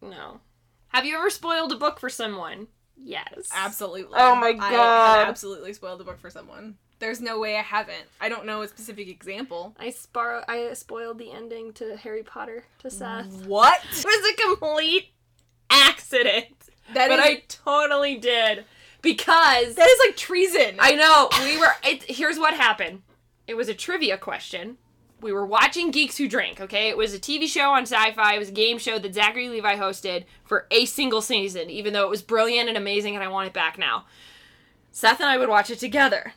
no. 0.00 0.40
Have 0.88 1.04
you 1.04 1.16
ever 1.16 1.30
spoiled 1.30 1.72
a 1.72 1.76
book 1.76 1.98
for 2.00 2.08
someone? 2.08 2.68
Yes. 2.96 3.50
absolutely. 3.54 4.16
Oh 4.18 4.34
my 4.36 4.48
I 4.48 4.52
God. 4.52 5.18
have 5.18 5.28
absolutely 5.28 5.72
spoiled 5.74 6.00
a 6.00 6.04
book 6.04 6.18
for 6.18 6.30
someone. 6.30 6.76
There's 6.98 7.20
no 7.20 7.38
way 7.38 7.58
I 7.58 7.62
haven't. 7.62 8.04
I 8.22 8.30
don't 8.30 8.46
know 8.46 8.62
a 8.62 8.68
specific 8.68 9.08
example. 9.08 9.76
I 9.78 9.90
spar- 9.90 10.44
I 10.48 10.72
spoiled 10.72 11.18
the 11.18 11.30
ending 11.30 11.74
to 11.74 11.94
Harry 11.98 12.22
Potter 12.22 12.64
to 12.78 12.90
Seth. 12.90 13.44
What? 13.46 13.78
It 13.92 14.04
was 14.04 14.32
a 14.32 14.42
complete 14.48 15.08
accident. 15.68 16.46
That 16.94 17.08
but 17.08 17.18
is- 17.18 17.24
I 17.24 17.42
totally 17.48 18.16
did 18.16 18.64
because 19.06 19.76
That 19.76 19.88
is 19.88 20.00
like 20.04 20.16
treason. 20.16 20.76
I 20.80 20.96
know 20.96 21.28
we 21.44 21.56
were. 21.56 21.72
It, 21.84 22.02
here's 22.02 22.38
what 22.38 22.54
happened. 22.54 23.02
It 23.46 23.54
was 23.54 23.68
a 23.68 23.74
trivia 23.74 24.18
question. 24.18 24.78
We 25.20 25.32
were 25.32 25.46
watching 25.46 25.92
Geeks 25.92 26.18
Who 26.18 26.28
Drink. 26.28 26.60
Okay, 26.60 26.88
it 26.88 26.96
was 26.96 27.14
a 27.14 27.18
TV 27.18 27.46
show 27.46 27.70
on 27.70 27.84
Syfy. 27.84 28.34
It 28.34 28.38
was 28.38 28.48
a 28.48 28.52
game 28.52 28.78
show 28.78 28.98
that 28.98 29.14
Zachary 29.14 29.48
Levi 29.48 29.76
hosted 29.76 30.24
for 30.44 30.66
a 30.72 30.84
single 30.86 31.22
season, 31.22 31.70
even 31.70 31.92
though 31.92 32.04
it 32.04 32.10
was 32.10 32.20
brilliant 32.20 32.68
and 32.68 32.76
amazing, 32.76 33.14
and 33.14 33.24
I 33.24 33.28
want 33.28 33.46
it 33.46 33.54
back 33.54 33.78
now. 33.78 34.06
Seth 34.90 35.20
and 35.20 35.28
I 35.28 35.38
would 35.38 35.48
watch 35.48 35.70
it 35.70 35.78
together. 35.78 36.34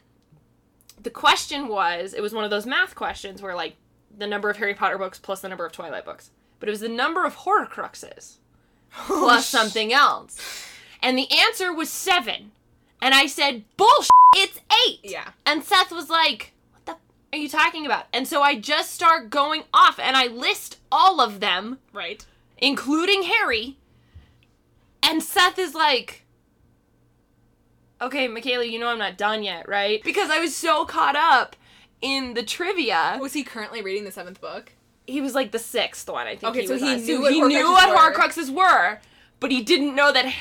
The 1.01 1.09
question 1.09 1.67
was, 1.67 2.13
it 2.13 2.21
was 2.21 2.33
one 2.33 2.43
of 2.43 2.51
those 2.51 2.67
math 2.67 2.93
questions 2.93 3.41
where 3.41 3.55
like 3.55 3.77
the 4.15 4.27
number 4.27 4.49
of 4.49 4.57
Harry 4.57 4.75
Potter 4.75 4.97
books 4.97 5.17
plus 5.17 5.41
the 5.41 5.49
number 5.49 5.65
of 5.65 5.71
Twilight 5.71 6.05
books, 6.05 6.29
but 6.59 6.69
it 6.69 6.71
was 6.71 6.81
the 6.81 6.89
number 6.89 7.25
of 7.25 7.37
Horcruxes 7.37 8.35
oh, 8.99 9.05
plus 9.07 9.47
something 9.47 9.91
else. 9.91 10.67
And 11.01 11.17
the 11.17 11.31
answer 11.31 11.73
was 11.73 11.89
seven. 11.89 12.51
And 13.01 13.13
I 13.13 13.27
said, 13.27 13.63
bullshit, 13.77 14.09
it's 14.35 14.59
eight. 14.87 14.99
Yeah. 15.03 15.29
And 15.45 15.63
Seth 15.63 15.91
was 15.91 16.09
like, 16.09 16.53
what 16.73 16.85
the 16.85 16.91
f- 16.93 16.97
are 17.33 17.37
you 17.37 17.47
talking 17.49 17.85
about? 17.85 18.05
And 18.13 18.27
so 18.27 18.41
I 18.41 18.59
just 18.59 18.91
start 18.93 19.29
going 19.29 19.63
off 19.73 19.99
and 19.99 20.17
I 20.17 20.27
list 20.27 20.77
all 20.91 21.21
of 21.21 21.39
them, 21.39 21.79
Right. 21.93 22.25
including 22.57 23.23
Harry. 23.23 23.77
And 25.01 25.23
Seth 25.23 25.57
is 25.57 25.73
like, 25.73 26.25
okay, 28.01 28.27
Michaela, 28.27 28.65
you 28.65 28.79
know 28.79 28.87
I'm 28.87 28.97
not 28.99 29.17
done 29.17 29.43
yet, 29.43 29.67
right? 29.67 30.03
Because 30.03 30.29
I 30.29 30.39
was 30.39 30.55
so 30.55 30.85
caught 30.85 31.15
up 31.15 31.55
in 32.01 32.33
the 32.33 32.43
trivia. 32.43 33.17
Was 33.19 33.33
he 33.33 33.43
currently 33.43 33.81
reading 33.81 34.03
the 34.05 34.11
seventh 34.11 34.39
book? 34.41 34.73
He 35.07 35.21
was 35.21 35.33
like 35.33 35.51
the 35.51 35.59
sixth 35.59 36.07
one, 36.09 36.27
I 36.27 36.35
think. 36.35 36.51
Okay, 36.51 36.61
he 36.61 36.67
so 36.67 36.77
he 36.77 36.95
knew 36.97 37.21
what 37.21 37.33
he 37.33 37.41
knew 37.41 37.71
what 37.71 37.89
were. 37.89 38.13
Horcruxes 38.13 38.49
were, 38.53 38.99
but 39.39 39.51
he 39.51 39.63
didn't 39.63 39.95
know 39.95 40.11
that 40.13 40.31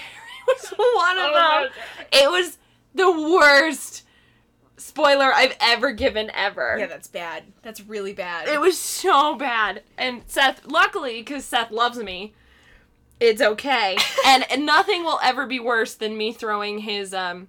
was 0.49 0.69
one 0.77 1.19
of 1.19 1.33
Oh 1.35 1.63
them. 1.63 1.73
It 2.13 2.31
was 2.31 2.59
the 2.95 3.11
worst 3.11 4.05
spoiler 4.77 5.33
I've 5.33 5.57
ever 5.61 5.93
given 5.93 6.31
ever. 6.35 6.77
Yeah, 6.79 6.87
that's 6.87 7.09
bad. 7.09 7.45
That's 7.63 7.81
really 7.81 8.13
bad. 8.13 8.49
It 8.49 8.61
was 8.61 8.79
so 8.79 9.37
bad. 9.37 9.83
And 9.97 10.23
Seth, 10.27 10.67
luckily, 10.67 11.21
because 11.21 11.45
Seth 11.45 11.71
loves 11.71 11.99
me, 11.99 12.35
it's 13.21 13.43
okay. 13.43 13.97
and, 14.27 14.51
and 14.51 14.65
nothing 14.65 15.05
will 15.05 15.21
ever 15.23 15.47
be 15.47 15.61
worse 15.61 15.95
than 15.95 16.17
me 16.17 16.33
throwing 16.33 16.81
his 16.81 17.13
um 17.13 17.49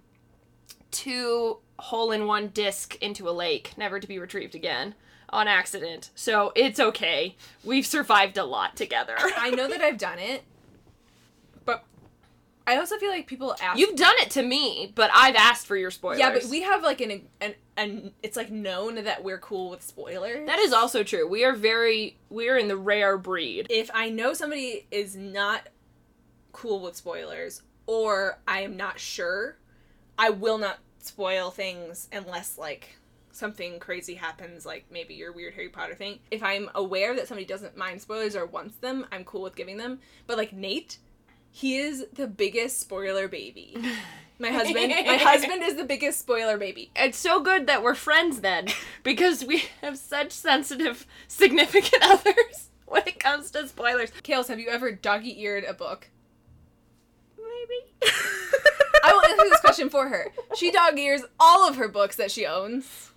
two 0.91 1.58
hole 1.77 2.12
in 2.12 2.25
one 2.25 2.50
disc 2.50 2.96
into 3.01 3.29
a 3.29 3.32
lake, 3.32 3.74
never 3.77 4.00
to 4.00 4.08
be 4.08 4.20
retrieved 4.20 4.56
again, 4.56 4.96
on 5.29 5.48
accident. 5.48 6.10
So 6.15 6.51
it's 6.56 6.79
okay. 6.79 7.36
We've 7.63 7.86
survived 7.86 8.38
a 8.38 8.44
lot 8.44 8.75
together. 8.75 9.15
I 9.38 9.51
know 9.51 9.68
that 9.68 9.82
I've 9.82 9.98
done 9.98 10.20
it, 10.20 10.44
but 10.59 10.59
I 12.69 12.77
also 12.77 12.97
feel 12.97 13.09
like 13.09 13.25
people 13.25 13.55
ask. 13.59 13.79
You've 13.79 13.95
done 13.95 14.13
it 14.19 14.29
to 14.31 14.43
me, 14.43 14.91
but 14.93 15.09
I've 15.11 15.35
asked 15.35 15.65
for 15.65 15.75
your 15.75 15.89
spoilers. 15.89 16.19
yeah, 16.19 16.31
but 16.31 16.45
we 16.45 16.61
have 16.61 16.83
like 16.83 17.01
an, 17.01 17.23
an 17.41 17.55
an 17.77 18.11
it's 18.21 18.38
like 18.38 18.51
known 18.51 19.03
that 19.03 19.23
we're 19.23 19.39
cool 19.39 19.71
with 19.71 19.81
spoilers. 19.81 20.45
That 20.45 20.59
is 20.59 20.71
also 20.71 21.01
true. 21.01 21.27
We 21.27 21.43
are 21.43 21.55
very 21.55 22.19
we 22.29 22.47
are 22.47 22.57
in 22.57 22.67
the 22.67 22.77
rare 22.77 23.17
breed. 23.17 23.65
if 23.71 23.89
I 23.91 24.09
know 24.09 24.33
somebody 24.33 24.85
is 24.91 25.15
not 25.15 25.69
cool 26.51 26.81
with 26.81 26.95
spoilers, 26.95 27.63
or 27.88 28.38
I 28.47 28.61
am 28.61 28.77
not 28.77 28.99
sure, 28.99 29.57
I 30.19 30.29
will 30.29 30.59
not 30.59 30.77
spoil 30.99 31.49
things 31.49 32.07
unless 32.11 32.55
like 32.59 32.97
something 33.31 33.79
crazy 33.79 34.13
happens, 34.13 34.63
like 34.63 34.85
maybe 34.91 35.15
your 35.15 35.31
weird 35.31 35.55
Harry 35.55 35.69
Potter 35.69 35.95
thing. 35.95 36.19
If 36.29 36.43
I'm 36.43 36.69
aware 36.75 37.15
that 37.15 37.27
somebody 37.27 37.45
doesn't 37.47 37.75
mind 37.75 37.99
spoilers 37.99 38.35
or 38.35 38.45
wants 38.45 38.75
them, 38.75 39.07
I'm 39.11 39.23
cool 39.23 39.41
with 39.41 39.55
giving 39.55 39.77
them. 39.77 40.01
But 40.27 40.38
like 40.38 40.53
Nate, 40.53 40.99
he 41.51 41.77
is 41.77 42.06
the 42.13 42.27
biggest 42.27 42.79
spoiler 42.79 43.27
baby. 43.27 43.75
My 44.41 44.51
husband, 44.51 44.94
my 45.06 45.18
husband 45.18 45.63
is 45.63 45.75
the 45.75 45.84
biggest 45.84 46.22
spoiler 46.22 46.58
baby. 46.58 46.91
It's 46.96 47.18
so 47.18 47.41
good 47.41 47.68
that 47.68 47.84
we're 47.84 47.94
friends 47.94 48.39
then, 48.39 48.68
because 49.03 49.44
we 49.44 49.65
have 49.82 49.98
such 49.98 50.32
sensitive, 50.32 51.06
significant 51.27 52.01
others 52.01 52.70
when 52.86 53.03
it 53.06 53.20
comes 53.20 53.51
to 53.51 53.68
spoilers. 53.68 54.12
Kales, 54.24 54.48
have 54.48 54.58
you 54.58 54.70
ever 54.70 54.94
doggy 54.94 55.41
eared 55.41 55.65
a 55.65 55.74
book? 55.74 56.10
Maybe. 57.38 58.13
I 59.03 59.12
will 59.12 59.25
answer 59.25 59.50
this 59.50 59.60
question 59.60 59.89
for 59.89 60.08
her. 60.08 60.32
She 60.56 60.72
dog 60.72 60.98
ears 60.98 61.24
all 61.38 61.68
of 61.68 61.75
her 61.75 61.89
books 61.89 62.15
that 62.15 62.32
she 62.32 62.46
owns. 62.46 63.12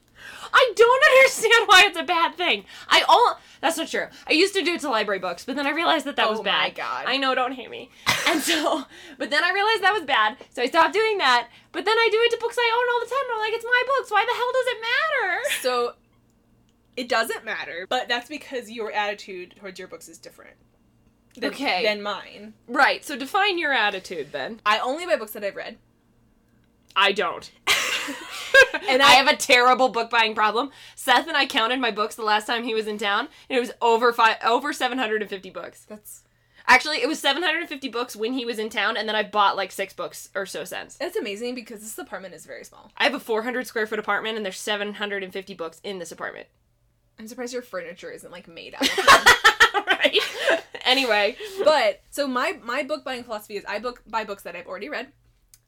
I 0.53 0.73
don't 0.77 1.05
understand 1.05 1.67
why 1.67 1.85
it's 1.87 1.99
a 1.99 2.03
bad 2.03 2.35
thing. 2.37 2.65
I 2.89 3.03
all 3.09 3.39
that's 3.63 3.77
not 3.77 3.89
true. 3.89 4.07
I 4.27 4.33
used 4.33 4.55
to 4.55 4.63
do 4.63 4.75
it 4.75 4.81
to 4.81 4.91
library 4.91 5.21
books, 5.21 5.45
but 5.45 5.55
then 5.55 5.69
I 5.69 5.71
realized 5.71 6.05
that 6.07 6.17
that 6.17 6.29
was 6.29 6.41
bad. 6.41 6.59
Oh 6.59 6.63
my 6.63 6.71
God. 6.71 7.05
I 7.07 7.17
know, 7.17 7.33
don't 7.33 7.53
hate 7.53 7.71
me. 7.71 7.91
And 8.27 8.41
so, 8.41 8.85
but 9.19 9.31
then 9.31 9.45
I 9.45 9.53
realized 9.53 9.85
that 9.85 9.93
was 9.93 10.03
bad, 10.03 10.37
so 10.51 10.63
I 10.63 10.67
stopped 10.67 10.93
doing 10.93 11.19
that. 11.19 11.49
But 11.71 11.85
then 11.85 11.97
I 11.97 12.09
do 12.11 12.19
it 12.23 12.33
to 12.33 12.39
books 12.41 12.57
I 12.59 12.73
own 12.75 12.93
all 12.93 13.01
the 13.01 13.07
time. 13.07 13.25
And 13.31 13.35
I'm 13.35 13.39
like, 13.39 13.55
it's 13.55 13.65
my 13.65 13.83
books. 13.87 14.11
Why 14.11 14.25
the 14.29 14.35
hell 14.35 14.53
does 14.53 14.67
it 14.67 14.81
matter? 14.83 15.41
So 15.61 15.95
it 16.97 17.09
doesn't 17.09 17.45
matter, 17.45 17.87
but 17.89 18.09
that's 18.09 18.29
because 18.29 18.69
your 18.69 18.91
attitude 18.91 19.55
towards 19.57 19.79
your 19.79 19.87
books 19.89 20.09
is 20.09 20.19
different. 20.19 20.57
Than, 21.37 21.51
Okay. 21.51 21.85
Than 21.85 22.03
mine. 22.03 22.55
Right. 22.67 23.05
So 23.05 23.17
define 23.17 23.59
your 23.59 23.73
attitude 23.73 24.33
then. 24.33 24.61
I 24.67 24.81
only 24.81 25.07
buy 25.07 25.17
books 25.17 25.33
that 25.33 25.45
I've 25.45 25.57
read. 25.57 25.79
I 26.97 27.13
don't. 27.13 27.51
And 28.89 29.03
I- 29.03 29.13
I, 29.13 29.15
have 29.15 29.29
a 29.29 29.37
terrible 29.37 29.89
book 29.89 30.11
buying 30.11 30.35
problem. 30.35 30.71
Seth 30.97 31.29
and 31.29 31.37
I 31.37 31.47
counted 31.47 31.81
my 31.81 31.91
books 31.91 32.15
the 32.15 32.25
last 32.25 32.47
time 32.47 32.65
he 32.65 32.75
was 32.75 32.87
in 32.87 32.99
town, 32.99 33.29
and 33.49 33.57
it 33.57 33.61
was 33.61 33.73
over 33.81 34.13
five, 34.13 34.37
over 34.45 34.73
seven 34.73 34.99
hundred 34.99 35.21
and 35.23 35.31
fifty 35.31 35.51
books. 35.51 35.85
That's 35.89 36.23
Actually, 36.67 36.99
it 37.03 37.09
was 37.09 37.19
seven 37.19 37.43
hundred 37.43 37.61
and 37.61 37.69
fifty 37.69 37.89
books 37.89 38.15
when 38.17 38.33
he 38.33 38.45
was 38.45 38.59
in 38.59 38.69
town, 38.71 38.97
and 38.97 39.09
then 39.09 39.17
I 39.17 39.23
bought 39.23 39.57
like 39.57 39.73
six 39.73 39.93
books 39.93 40.29
or 40.35 40.47
so 40.47 40.65
since. 40.65 40.97
that's 40.97 41.17
amazing 41.17 41.55
because 41.55 41.81
this 41.81 41.99
apartment 41.99 42.35
is 42.35 42.47
very 42.47 42.65
small. 42.65 42.91
I 42.97 43.05
have 43.05 43.15
a 43.15 43.21
four 43.21 43.43
hundred 43.43 43.67
square 43.67 43.87
foot 43.87 43.99
apartment, 43.99 44.37
and 44.37 44.45
there's 44.45 44.59
seven 44.59 44.95
hundred 44.95 45.23
and 45.23 45.33
fifty 45.33 45.55
books 45.55 45.81
in 45.85 45.99
this 45.99 46.13
apartment. 46.13 46.49
I'm 47.19 47.29
surprised 47.29 47.53
your 47.53 47.63
furniture 47.63 48.11
isn't 48.11 48.33
like 48.33 48.49
made 48.49 48.75
out 48.75 48.89
right. 49.87 50.19
anyway, 50.85 51.37
but 51.65 52.01
so 52.11 52.27
my 52.27 52.59
my 52.63 52.83
book 52.83 53.05
buying 53.05 53.25
philosophy 53.25 53.57
is 53.57 53.65
I 53.67 53.79
book 53.79 54.03
buy 54.07 54.25
books 54.25 54.43
that 54.45 54.57
I've 54.57 54.67
already 54.67 54.89
read, 54.89 55.09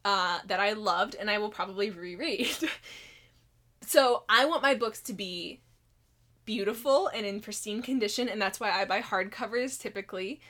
uh, 0.04 0.40
that 0.46 0.60
I 0.60 0.72
loved, 0.72 1.14
and 1.14 1.30
I 1.30 1.38
will 1.38 1.48
probably 1.48 1.90
reread. 1.90 2.54
so 3.80 4.24
I 4.28 4.44
want 4.44 4.62
my 4.62 4.74
books 4.74 5.00
to 5.02 5.12
be 5.12 5.60
beautiful 6.44 7.08
and 7.08 7.24
in 7.24 7.40
pristine 7.40 7.82
condition, 7.82 8.28
and 8.28 8.40
that's 8.40 8.60
why 8.60 8.70
I 8.70 8.84
buy 8.84 9.00
hardcovers 9.00 9.80
typically. 9.80 10.40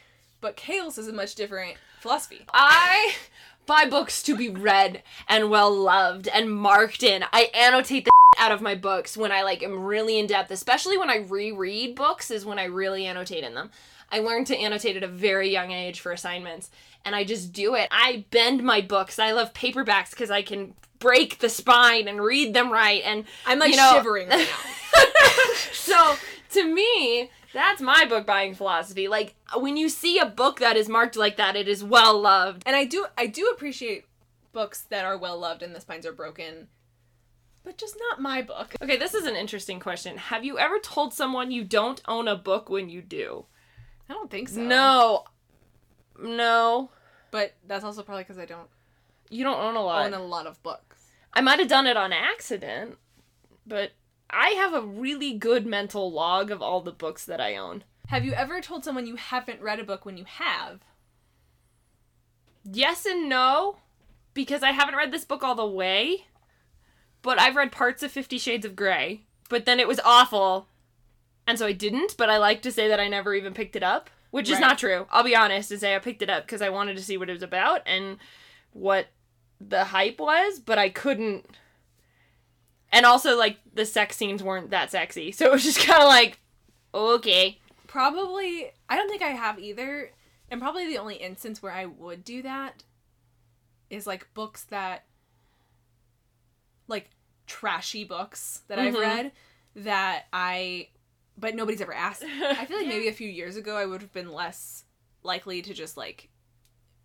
But 0.41 0.57
Kales 0.57 0.99
is 0.99 1.09
a 1.09 1.13
much 1.13 1.35
different 1.35 1.77
philosophy. 2.01 2.45
I 2.53 3.15
buy 3.67 3.87
books 3.89 4.23
to 4.25 4.37
be 4.37 4.49
read 4.49 5.03
and 5.29 5.51
well 5.51 5.75
loved 5.75 6.29
and 6.29 6.51
marked 6.51 7.03
in. 7.03 7.25
I 7.33 7.51
annotate 7.55 8.05
the 8.05 8.11
out 8.39 8.53
of 8.53 8.61
my 8.61 8.75
books 8.75 9.17
when 9.17 9.33
I 9.33 9.43
like 9.43 9.63
am 9.63 9.85
really 9.85 10.19
in 10.19 10.27
depth, 10.27 10.51
especially 10.51 10.99
when 10.99 11.11
I 11.11 11.19
reread 11.19 11.95
books 11.95 12.31
is 12.31 12.45
when 12.45 12.59
I 12.59 12.65
really 12.65 13.07
annotate 13.07 13.45
in 13.45 13.55
them. 13.55 13.71
I 14.11 14.19
learned 14.19 14.47
to 14.49 14.57
annotate 14.57 14.97
at 14.97 15.03
a 15.03 15.09
very 15.09 15.51
young 15.51 15.73
age 15.73 16.01
for 16.01 16.13
assignments 16.13 16.71
and 17.05 17.15
I 17.15 17.25
just 17.25 17.53
do 17.53 17.75
it. 17.75 17.89
I 17.91 18.25
bend 18.31 18.63
my 18.63 18.81
books. 18.81 19.19
I 19.19 19.33
love 19.33 19.53
paperbacks 19.53 20.11
because 20.11 20.31
I 20.31 20.43
can 20.43 20.75
break 20.99 21.39
the 21.39 21.49
spine 21.49 22.09
and 22.09 22.23
read 22.23 22.55
them 22.55 22.73
right 22.73 23.03
and 23.05 23.25
I'm 23.47 23.59
like 23.59 23.71
you 23.71 23.77
know- 23.77 23.93
shivering 23.95 24.29
right 24.29 24.49
now. 24.49 25.03
so 25.73 26.17
to 26.53 26.65
me, 26.73 27.31
that's 27.53 27.81
my 27.81 28.05
book 28.05 28.27
buying 28.27 28.55
philosophy. 28.55 29.09
Like 29.09 29.35
when 29.57 29.77
you 29.77 29.89
see 29.89 30.19
a 30.19 30.27
book 30.27 30.61
that 30.61 30.77
is 30.77 30.89
marked 30.89 31.17
like 31.17 31.37
that, 31.37 31.57
it 31.57 31.69
is 31.69 31.85
well 31.85 32.19
loved. 32.21 32.63
And 32.67 32.75
I 32.75 32.85
do 32.85 33.07
I 33.19 33.27
do 33.27 33.51
appreciate 33.55 34.07
books 34.53 34.83
that 34.89 35.05
are 35.05 35.19
well 35.19 35.39
loved 35.39 35.63
and 35.63 35.75
the 35.75 35.81
spines 35.81 36.07
are 36.07 36.13
broken, 36.13 36.69
but 37.65 37.77
just 37.77 37.97
not 38.09 38.21
my 38.21 38.41
book. 38.41 38.75
Okay, 38.81 38.97
this 38.97 39.15
is 39.15 39.27
an 39.27 39.37
interesting 39.37 39.81
question. 39.81 40.17
Have 40.17 40.45
you 40.45 40.59
ever 40.59 40.79
told 40.79 41.13
someone 41.13 41.51
you 41.51 41.65
don't 41.65 42.01
own 42.09 42.29
a 42.29 42.37
book 42.37 42.71
when 42.71 42.89
you 42.89 43.03
do? 43.03 43.47
I 44.09 44.13
don't 44.15 44.31
think 44.31 44.49
so. 44.49 44.61
No. 44.61 45.25
No. 46.21 46.91
But 47.35 47.57
that's 47.67 47.83
also 47.85 48.05
probably 48.05 48.23
because 48.23 48.39
I 48.39 48.45
don't 48.45 48.69
You 49.29 49.43
don't 49.43 49.59
own 49.59 49.75
a 49.75 49.83
lot. 49.83 50.07
own 50.07 50.15
a 50.15 50.23
lot 50.23 50.47
of 50.47 50.63
books. 50.63 51.05
I 51.33 51.41
might 51.41 51.59
have 51.59 51.67
done 51.67 51.89
it 51.89 51.97
on 51.97 52.13
accident, 52.13 52.97
but 53.67 53.91
I 54.31 54.51
have 54.51 54.73
a 54.73 54.81
really 54.87 55.33
good 55.33 55.67
mental 55.67 56.13
log 56.13 56.53
of 56.53 56.63
all 56.63 56.81
the 56.81 56.93
books 56.93 57.25
that 57.27 57.41
I 57.41 57.57
own. 57.57 57.83
Have 58.07 58.25
you 58.25 58.35
ever 58.35 58.61
told 58.61 58.85
someone 58.85 59.09
you 59.09 59.17
haven't 59.17 59.61
read 59.61 59.81
a 59.81 59.85
book 59.85 60.05
when 60.07 60.17
you 60.17 60.23
have? 60.27 60.83
Yes 62.63 63.05
and 63.05 63.29
no, 63.29 63.79
because 64.33 64.63
I 64.63 64.71
haven't 64.71 64.95
read 64.95 65.11
this 65.11 65.25
book 65.25 65.43
all 65.43 65.57
the 65.57 65.67
way, 65.67 66.27
but 67.21 67.41
I've 67.41 67.57
read 67.57 67.73
parts 67.73 68.05
of 68.05 68.13
Fifty 68.13 68.39
Shades 68.39 68.65
of 68.65 68.77
Grey, 68.77 69.23
but 69.49 69.67
then 69.67 69.81
it 69.81 69.89
was 69.89 69.99
awful, 70.05 70.69
and 71.49 71.59
so 71.59 71.67
I 71.67 71.73
didn't, 71.73 72.17
but 72.17 72.31
I 72.31 72.39
like 72.39 72.63
to 72.63 72.71
say 72.71 72.87
that 72.87 73.01
I 73.01 73.09
never 73.09 73.35
even 73.35 73.55
picked 73.55 73.75
it 73.75 73.83
up, 73.83 74.09
which 74.35 74.51
is 74.51 74.59
not 74.59 74.79
true. 74.79 75.07
I'll 75.13 75.23
be 75.23 75.37
honest 75.37 75.71
and 75.71 75.79
say 75.79 75.95
I 75.95 76.01
picked 76.01 76.21
it 76.21 76.29
up 76.29 76.45
because 76.45 76.61
I 76.61 76.69
wanted 76.69 76.97
to 76.97 77.03
see 77.05 77.17
what 77.17 77.29
it 77.31 77.35
was 77.35 77.43
about 77.45 77.83
and 77.87 78.19
what 78.73 79.07
the 79.61 79.85
hype 79.85 80.19
was, 80.19 80.59
but 80.59 80.77
I 80.77 80.89
couldn't. 80.89 81.47
And 82.91 83.07
also, 83.07 83.37
like, 83.39 83.59
the 83.73 83.87
sex 83.87 84.17
scenes 84.17 84.43
weren't 84.43 84.71
that 84.71 84.91
sexy, 84.91 85.31
so 85.33 85.47
it 85.47 85.53
was 85.53 85.63
just 85.63 85.79
kind 85.79 86.03
of 86.03 86.09
like, 86.09 86.41
okay. 86.93 87.61
Probably, 87.87 88.73
I 88.89 88.97
don't 88.97 89.09
think 89.09 89.23
I 89.23 89.29
have 89.29 89.61
either. 89.61 90.11
And 90.51 90.61
probably 90.61 90.89
the 90.89 90.99
only 90.99 91.15
instance 91.15 91.63
where 91.63 91.73
I 91.73 91.87
would 91.87 92.25
do 92.25 92.43
that 92.43 92.83
is 93.89 94.05
like 94.05 94.27
books 94.35 94.65
that, 94.65 95.05
like 96.89 97.09
trashy 97.47 98.03
books 98.03 98.63
that 98.67 98.81
I've 98.81 98.95
Mhm. 98.95 99.01
read 99.01 99.33
that 99.77 100.27
I, 100.33 100.89
but 101.37 101.55
nobody's 101.55 101.81
ever 101.81 101.95
asked. 101.95 102.25
I 102.43 102.65
feel 102.65 102.79
like 102.79 102.87
maybe 102.87 103.09
a 103.09 103.13
few 103.13 103.29
years 103.29 103.57
ago 103.57 103.77
I 103.77 103.87
would 103.87 104.01
have 104.01 104.13
been 104.13 104.33
less 104.33 104.85
likely 105.23 105.63
to 105.63 105.75
just 105.75 105.97
like 105.97 106.29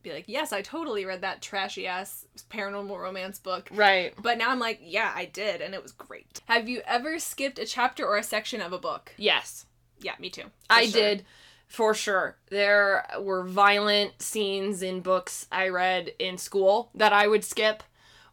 be 0.01 0.13
like, 0.13 0.25
yes, 0.27 0.53
I 0.53 0.61
totally 0.61 1.05
read 1.05 1.21
that 1.21 1.41
trashy 1.41 1.85
ass 1.87 2.25
paranormal 2.49 2.97
romance 2.97 3.39
book. 3.39 3.69
Right. 3.73 4.13
But 4.21 4.37
now 4.37 4.49
I'm 4.49 4.59
like, 4.59 4.79
yeah, 4.81 5.11
I 5.13 5.25
did, 5.25 5.61
and 5.61 5.73
it 5.73 5.83
was 5.83 5.91
great. 5.91 6.41
Have 6.45 6.69
you 6.69 6.81
ever 6.85 7.19
skipped 7.19 7.59
a 7.59 7.65
chapter 7.65 8.05
or 8.05 8.17
a 8.17 8.23
section 8.23 8.61
of 8.61 8.71
a 8.71 8.79
book? 8.79 9.13
Yes. 9.17 9.65
Yeah, 9.99 10.13
me 10.19 10.29
too. 10.29 10.45
I 10.69 10.85
sure. 10.85 11.01
did, 11.01 11.25
for 11.67 11.93
sure. 11.93 12.37
There 12.49 13.05
were 13.19 13.43
violent 13.43 14.21
scenes 14.21 14.81
in 14.81 15.01
books 15.01 15.47
I 15.51 15.67
read 15.67 16.13
in 16.17 16.37
school 16.37 16.91
that 16.95 17.11
I 17.11 17.27
would 17.27 17.43
skip, 17.43 17.83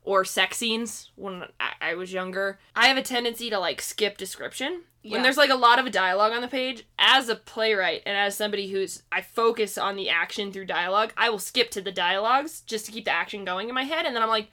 or 0.05 0.25
sex 0.25 0.59
scenes 0.59 1.11
when 1.17 1.45
I 1.81 1.95
was 1.95 2.13
younger. 2.13 2.61
I 2.77 2.87
have 2.87 2.97
a 2.97 3.03
tendency 3.03 3.51
to 3.51 3.59
like 3.59 3.83
skip 3.83 4.17
description. 4.17 4.83
Yeah. 5.07 5.13
When 5.13 5.23
there's 5.23 5.37
like 5.37 5.51
a 5.51 5.55
lot 5.55 5.79
of 5.79 5.91
dialogue 5.93 6.33
on 6.33 6.43
the 6.43 6.49
page, 6.49 6.85
as 6.99 7.29
a 7.29 7.37
playwright 7.37 8.03
and 8.05 8.17
as 8.17 8.37
somebody 8.37 8.71
who's 8.71 9.05
I 9.13 9.23
focus 9.23 9.79
on 9.79 9.95
the 9.95 10.11
action 10.11 10.53
through 10.53 10.67
dialogue, 10.67 11.13
I 11.17 11.31
will 11.31 11.39
skip 11.39 11.71
to 11.73 11.81
the 11.81 11.93
dialogues 11.93 12.63
just 12.63 12.87
to 12.87 12.93
keep 12.93 13.05
the 13.05 13.13
action 13.13 13.45
going 13.45 13.69
in 13.69 13.75
my 13.75 13.85
head, 13.85 14.05
and 14.05 14.17
then 14.17 14.23
I'm 14.23 14.29
like, 14.29 14.49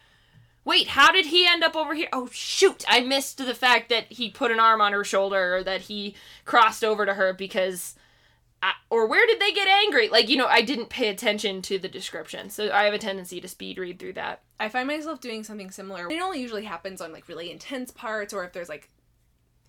wait, 0.63 0.89
how 0.89 1.11
did 1.11 1.25
he 1.27 1.47
end 1.47 1.63
up 1.63 1.75
over 1.75 1.95
here? 1.95 2.07
Oh 2.13 2.29
shoot, 2.31 2.85
I 2.87 3.01
missed 3.01 3.37
the 3.37 3.55
fact 3.55 3.89
that 3.89 4.11
he 4.13 4.29
put 4.29 4.51
an 4.51 4.59
arm 4.59 4.79
on 4.79 4.93
her 4.93 5.03
shoulder 5.03 5.57
or 5.57 5.63
that 5.63 5.81
he 5.81 6.15
crossed 6.45 6.83
over 6.83 7.05
to 7.05 7.15
her 7.15 7.33
because 7.33 7.95
I, 8.61 8.73
or 8.89 9.07
where 9.07 9.27
did 9.27 9.41
they 9.41 9.51
get 9.51 9.67
angry? 9.67 10.07
Like, 10.07 10.29
you 10.29 10.37
know, 10.37 10.47
I 10.47 10.61
didn't 10.61 10.87
pay 10.87 11.09
attention 11.09 11.61
to 11.63 11.77
the 11.77 11.89
description. 11.89 12.49
So 12.49 12.71
I 12.71 12.85
have 12.85 12.93
a 12.93 12.97
tendency 12.97 13.41
to 13.41 13.47
speed 13.49 13.77
read 13.77 13.99
through 13.99 14.13
that. 14.13 14.41
I 14.57 14.69
find 14.69 14.87
myself 14.87 15.19
doing 15.19 15.43
something 15.43 15.69
similar. 15.69 16.09
It 16.09 16.21
only 16.21 16.39
usually 16.39 16.63
happens 16.63 17.01
on 17.01 17.11
like 17.11 17.27
really 17.27 17.51
intense 17.51 17.91
parts 17.91 18.33
or 18.33 18.45
if 18.45 18.53
there's 18.53 18.69
like 18.69 18.89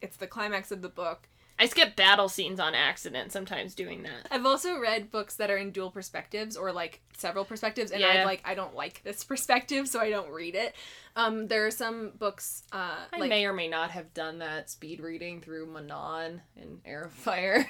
it's 0.04 0.16
the 0.16 0.26
climax 0.26 0.70
of 0.70 0.82
the 0.82 0.88
book. 0.88 1.28
I 1.56 1.66
skip 1.66 1.94
battle 1.94 2.28
scenes 2.28 2.58
on 2.58 2.74
accident 2.74 3.30
sometimes 3.30 3.76
doing 3.76 4.02
that. 4.02 4.26
I've 4.30 4.44
also 4.44 4.76
read 4.78 5.12
books 5.12 5.36
that 5.36 5.50
are 5.52 5.56
in 5.56 5.70
dual 5.70 5.90
perspectives 5.92 6.56
or 6.56 6.72
like 6.72 7.00
several 7.16 7.44
perspectives 7.44 7.92
and 7.92 8.00
Yeah. 8.00 8.08
I'm 8.08 8.26
like 8.26 8.42
I 8.44 8.54
don't 8.56 8.74
like 8.74 9.02
this 9.04 9.22
perspective 9.32 9.86
so 9.88 10.00
I 10.00 10.10
don't 10.10 10.30
read 10.30 10.56
it. 10.56 10.74
Um 11.14 11.46
there 11.46 11.64
are 11.64 11.70
some 11.70 12.10
books 12.18 12.64
uh 12.72 12.96
I 13.12 13.18
like 13.20 13.28
may 13.28 13.46
or 13.46 13.52
may 13.52 13.68
not 13.68 13.90
have 13.92 14.12
done 14.14 14.40
that 14.40 14.68
speed 14.68 14.98
reading 15.00 15.40
through 15.40 15.66
Manon 15.66 16.42
and 16.60 16.80
Heir 16.84 17.04
of 17.04 17.12
Fire. 17.12 17.66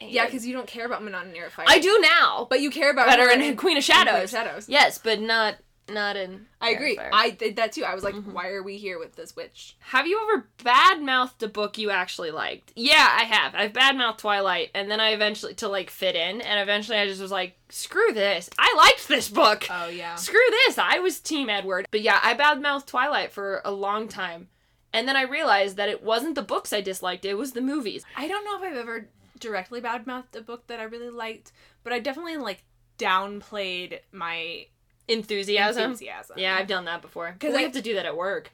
Yeah, 0.00 0.26
cuz 0.30 0.46
you 0.46 0.54
don't 0.54 0.68
care 0.68 0.86
about 0.86 1.02
Manon 1.02 1.26
and 1.26 1.36
Heir 1.36 1.46
of 1.46 1.52
Fire. 1.52 1.66
I 1.68 1.78
do 1.80 1.98
now. 2.00 2.46
But 2.48 2.60
you 2.60 2.70
care 2.70 2.90
about 2.90 3.08
But 3.08 3.18
her 3.18 3.26
are 3.28 3.32
in 3.32 3.42
in 3.42 3.56
Queen 3.56 3.56
of 3.56 3.58
Queen 3.60 3.76
of 3.78 3.84
Shadows. 3.84 4.30
Shadows. 4.30 4.68
Yes, 4.68 4.98
but 4.98 5.20
not 5.20 5.56
not 5.88 6.16
in. 6.16 6.46
I 6.60 6.70
agree. 6.70 6.96
Fire. 6.96 7.10
I 7.12 7.30
did 7.30 7.56
that 7.56 7.72
too. 7.72 7.84
I 7.84 7.94
was 7.94 8.02
like, 8.04 8.14
Mhm. 8.14 8.32
why 8.32 8.48
are 8.48 8.62
we 8.62 8.76
here 8.78 8.98
with 8.98 9.16
this 9.16 9.36
witch? 9.36 9.76
Have 9.80 10.06
you 10.06 10.20
ever 10.22 10.48
badmouthed 10.58 11.42
a 11.42 11.48
book 11.48 11.76
you 11.78 11.90
actually 11.90 12.30
liked? 12.30 12.72
Yeah, 12.74 13.08
I 13.18 13.24
have. 13.24 13.54
I've 13.54 13.72
badmouthed 13.72 14.18
Twilight, 14.18 14.70
and 14.74 14.90
then 14.90 15.00
I 15.00 15.10
eventually 15.10 15.54
to 15.54 15.68
like 15.68 15.90
fit 15.90 16.16
in, 16.16 16.40
and 16.40 16.60
eventually 16.60 16.96
I 16.98 17.06
just 17.06 17.20
was 17.20 17.30
like, 17.30 17.56
screw 17.68 18.12
this. 18.12 18.48
I 18.58 18.72
liked 18.76 19.08
this 19.08 19.28
book. 19.28 19.66
Oh 19.70 19.88
yeah. 19.88 20.14
Screw 20.14 20.40
this. 20.66 20.78
I 20.78 20.98
was 21.00 21.20
Team 21.20 21.48
Edward. 21.50 21.86
But 21.90 22.00
yeah, 22.02 22.18
I 22.22 22.34
badmouthed 22.34 22.86
Twilight 22.86 23.32
for 23.32 23.60
a 23.64 23.70
long 23.70 24.08
time. 24.08 24.48
And 24.92 25.08
then 25.08 25.16
I 25.16 25.22
realized 25.22 25.76
that 25.76 25.88
it 25.88 26.02
wasn't 26.04 26.36
the 26.36 26.42
books 26.42 26.72
I 26.72 26.80
disliked, 26.80 27.24
it 27.24 27.34
was 27.34 27.52
the 27.52 27.60
movies. 27.60 28.04
I 28.16 28.28
don't 28.28 28.44
know 28.44 28.56
if 28.56 28.62
I've 28.72 28.78
ever 28.78 29.08
directly 29.40 29.80
badmouthed 29.80 30.36
a 30.36 30.40
book 30.40 30.68
that 30.68 30.78
I 30.80 30.84
really 30.84 31.10
liked, 31.10 31.50
but 31.82 31.92
I 31.92 31.98
definitely 31.98 32.36
like 32.36 32.62
downplayed 32.96 33.98
my 34.12 34.66
Enthusiasm. 35.08 35.82
enthusiasm. 35.90 36.36
Yeah, 36.38 36.56
I've 36.56 36.66
done 36.66 36.84
that 36.86 37.02
before. 37.02 37.32
Because 37.32 37.54
I 37.54 37.62
have 37.62 37.72
to 37.72 37.82
do 37.82 37.94
that 37.94 38.06
at 38.06 38.16
work. 38.16 38.50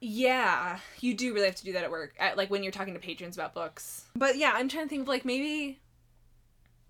Yeah, 0.00 0.78
you 1.00 1.14
do 1.14 1.32
really 1.32 1.46
have 1.46 1.54
to 1.56 1.64
do 1.64 1.72
that 1.74 1.84
at 1.84 1.90
work, 1.90 2.12
at, 2.18 2.36
like 2.36 2.50
when 2.50 2.62
you're 2.64 2.72
talking 2.72 2.94
to 2.94 3.00
patrons 3.00 3.36
about 3.36 3.54
books. 3.54 4.04
But 4.16 4.36
yeah, 4.36 4.52
I'm 4.54 4.68
trying 4.68 4.86
to 4.86 4.88
think 4.88 5.02
of 5.02 5.08
like 5.08 5.24
maybe, 5.24 5.78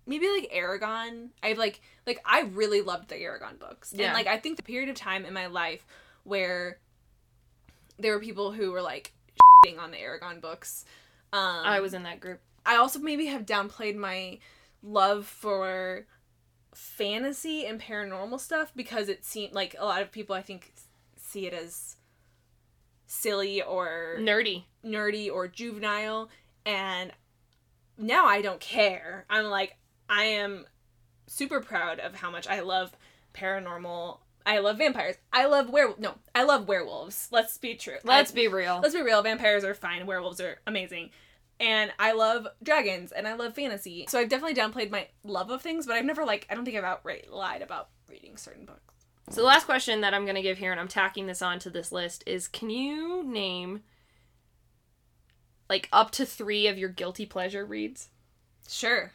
maybe 0.06 0.26
like 0.28 0.50
Eragon. 0.50 1.28
I 1.42 1.52
like 1.52 1.82
like 2.06 2.20
I 2.24 2.40
really 2.42 2.80
loved 2.80 3.08
the 3.08 3.16
Eragon 3.16 3.58
books, 3.58 3.92
Yeah. 3.94 4.06
and 4.06 4.14
like 4.14 4.26
I 4.26 4.38
think 4.38 4.56
the 4.56 4.62
period 4.62 4.88
of 4.88 4.96
time 4.96 5.26
in 5.26 5.34
my 5.34 5.46
life 5.46 5.84
where 6.24 6.78
there 7.98 8.14
were 8.14 8.20
people 8.20 8.50
who 8.52 8.72
were 8.72 8.80
like 8.82 9.12
shitting 9.64 9.78
on 9.78 9.90
the 9.90 9.98
Eragon 9.98 10.40
books. 10.40 10.86
Um, 11.34 11.40
I 11.66 11.80
was 11.80 11.92
in 11.92 12.04
that 12.04 12.18
group. 12.18 12.40
I 12.64 12.76
also 12.76 12.98
maybe 12.98 13.26
have 13.26 13.44
downplayed 13.44 13.96
my 13.96 14.38
love 14.82 15.26
for 15.26 16.06
fantasy 16.74 17.66
and 17.66 17.80
paranormal 17.80 18.40
stuff 18.40 18.72
because 18.74 19.08
it 19.08 19.24
seemed 19.24 19.52
like 19.54 19.74
a 19.78 19.84
lot 19.84 20.02
of 20.02 20.10
people 20.12 20.34
I 20.34 20.42
think 20.42 20.72
see 21.16 21.46
it 21.46 21.52
as 21.52 21.96
silly 23.06 23.62
or 23.62 24.16
Nerdy. 24.18 24.64
nerdy 24.84 25.30
or 25.30 25.46
juvenile 25.48 26.30
and 26.64 27.12
now 27.98 28.24
I 28.26 28.40
don't 28.40 28.60
care. 28.60 29.26
I'm 29.28 29.44
like 29.46 29.76
I 30.08 30.24
am 30.24 30.66
super 31.26 31.60
proud 31.60 32.00
of 32.00 32.16
how 32.16 32.30
much 32.30 32.46
I 32.46 32.60
love 32.60 32.92
paranormal. 33.34 34.18
I 34.44 34.58
love 34.58 34.78
vampires. 34.78 35.16
I 35.32 35.46
love 35.46 35.70
were 35.70 35.94
no, 35.98 36.14
I 36.34 36.42
love 36.44 36.68
werewolves. 36.68 37.28
Let's 37.30 37.58
be 37.58 37.74
true. 37.74 37.96
Let's 38.04 38.32
I- 38.32 38.34
be 38.34 38.48
real. 38.48 38.80
Let's 38.82 38.94
be 38.94 39.02
real, 39.02 39.22
vampires 39.22 39.64
are 39.64 39.74
fine, 39.74 40.06
werewolves 40.06 40.40
are 40.40 40.58
amazing. 40.66 41.10
And 41.62 41.92
I 41.96 42.12
love 42.12 42.48
dragons 42.60 43.12
and 43.12 43.28
I 43.28 43.34
love 43.34 43.54
fantasy. 43.54 44.04
So 44.08 44.18
I've 44.18 44.28
definitely 44.28 44.60
downplayed 44.60 44.90
my 44.90 45.06
love 45.22 45.48
of 45.50 45.62
things, 45.62 45.86
but 45.86 45.94
I've 45.94 46.04
never 46.04 46.24
like 46.24 46.44
I 46.50 46.54
don't 46.54 46.64
think 46.64 46.76
I've 46.76 46.82
outright 46.82 47.32
lied 47.32 47.62
about 47.62 47.88
reading 48.08 48.36
certain 48.36 48.66
books. 48.66 48.80
So 49.30 49.40
the 49.40 49.46
last 49.46 49.66
question 49.66 50.00
that 50.00 50.12
I'm 50.12 50.24
going 50.24 50.34
to 50.34 50.42
give 50.42 50.58
here, 50.58 50.72
and 50.72 50.80
I'm 50.80 50.88
tacking 50.88 51.26
this 51.28 51.40
onto 51.40 51.70
this 51.70 51.92
list, 51.92 52.24
is 52.26 52.48
can 52.48 52.68
you 52.68 53.22
name 53.22 53.82
like 55.70 55.88
up 55.92 56.10
to 56.12 56.26
three 56.26 56.66
of 56.66 56.76
your 56.76 56.88
guilty 56.88 57.26
pleasure 57.26 57.64
reads? 57.64 58.08
Sure. 58.68 59.12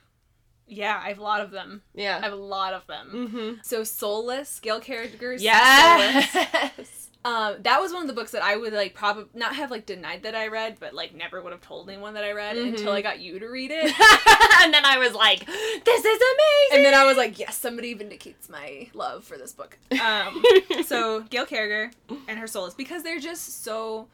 Yeah, 0.65 0.99
I 1.03 1.09
have 1.09 1.19
a 1.19 1.23
lot 1.23 1.41
of 1.41 1.51
them. 1.51 1.81
Yeah. 1.93 2.17
I 2.17 2.21
have 2.21 2.33
a 2.33 2.37
lot 2.37 2.73
of 2.73 2.87
them. 2.87 3.11
Mm-hmm. 3.13 3.59
So 3.63 3.83
Soulless, 3.83 4.59
Gail 4.59 4.79
Carriger's 4.79 5.41
Soulless. 5.41 6.33
Yes. 6.33 6.89
Um, 7.27 7.55
that 7.63 7.81
was 7.81 7.91
one 7.91 8.03
of 8.03 8.07
the 8.07 8.13
books 8.13 8.31
that 8.31 8.41
I 8.43 8.55
would 8.55 8.71
like 8.71 8.93
probably 8.93 9.25
not 9.33 9.55
have 9.55 9.69
like 9.69 9.85
denied 9.85 10.23
that 10.23 10.33
I 10.33 10.47
read, 10.47 10.77
but 10.79 10.93
like 10.93 11.13
never 11.13 11.41
would 11.41 11.51
have 11.51 11.61
told 11.61 11.89
anyone 11.89 12.13
that 12.13 12.23
I 12.23 12.31
read 12.31 12.55
Mhm. 12.55 12.69
until 12.69 12.91
I 12.93 13.01
got 13.01 13.19
you 13.19 13.37
to 13.39 13.47
read 13.47 13.71
it. 13.73 13.83
and 14.61 14.73
then 14.73 14.85
I 14.85 14.97
was 14.97 15.13
like, 15.13 15.45
"This 15.45 16.05
is 16.05 16.21
amazing." 16.21 16.77
and 16.77 16.85
then 16.85 16.93
I 16.93 17.05
was 17.05 17.17
like, 17.17 17.37
yes, 17.37 17.57
somebody 17.57 17.93
vindicates 17.93 18.47
my 18.49 18.89
love 18.93 19.25
for 19.25 19.37
this 19.37 19.51
book. 19.51 19.77
Um, 20.01 20.41
so 20.85 21.21
Gail 21.29 21.45
Carriger 21.45 21.91
and 22.29 22.39
her 22.39 22.47
Soulless 22.47 22.73
because 22.73 23.03
they're 23.03 23.19
just 23.19 23.63
so. 23.63 24.07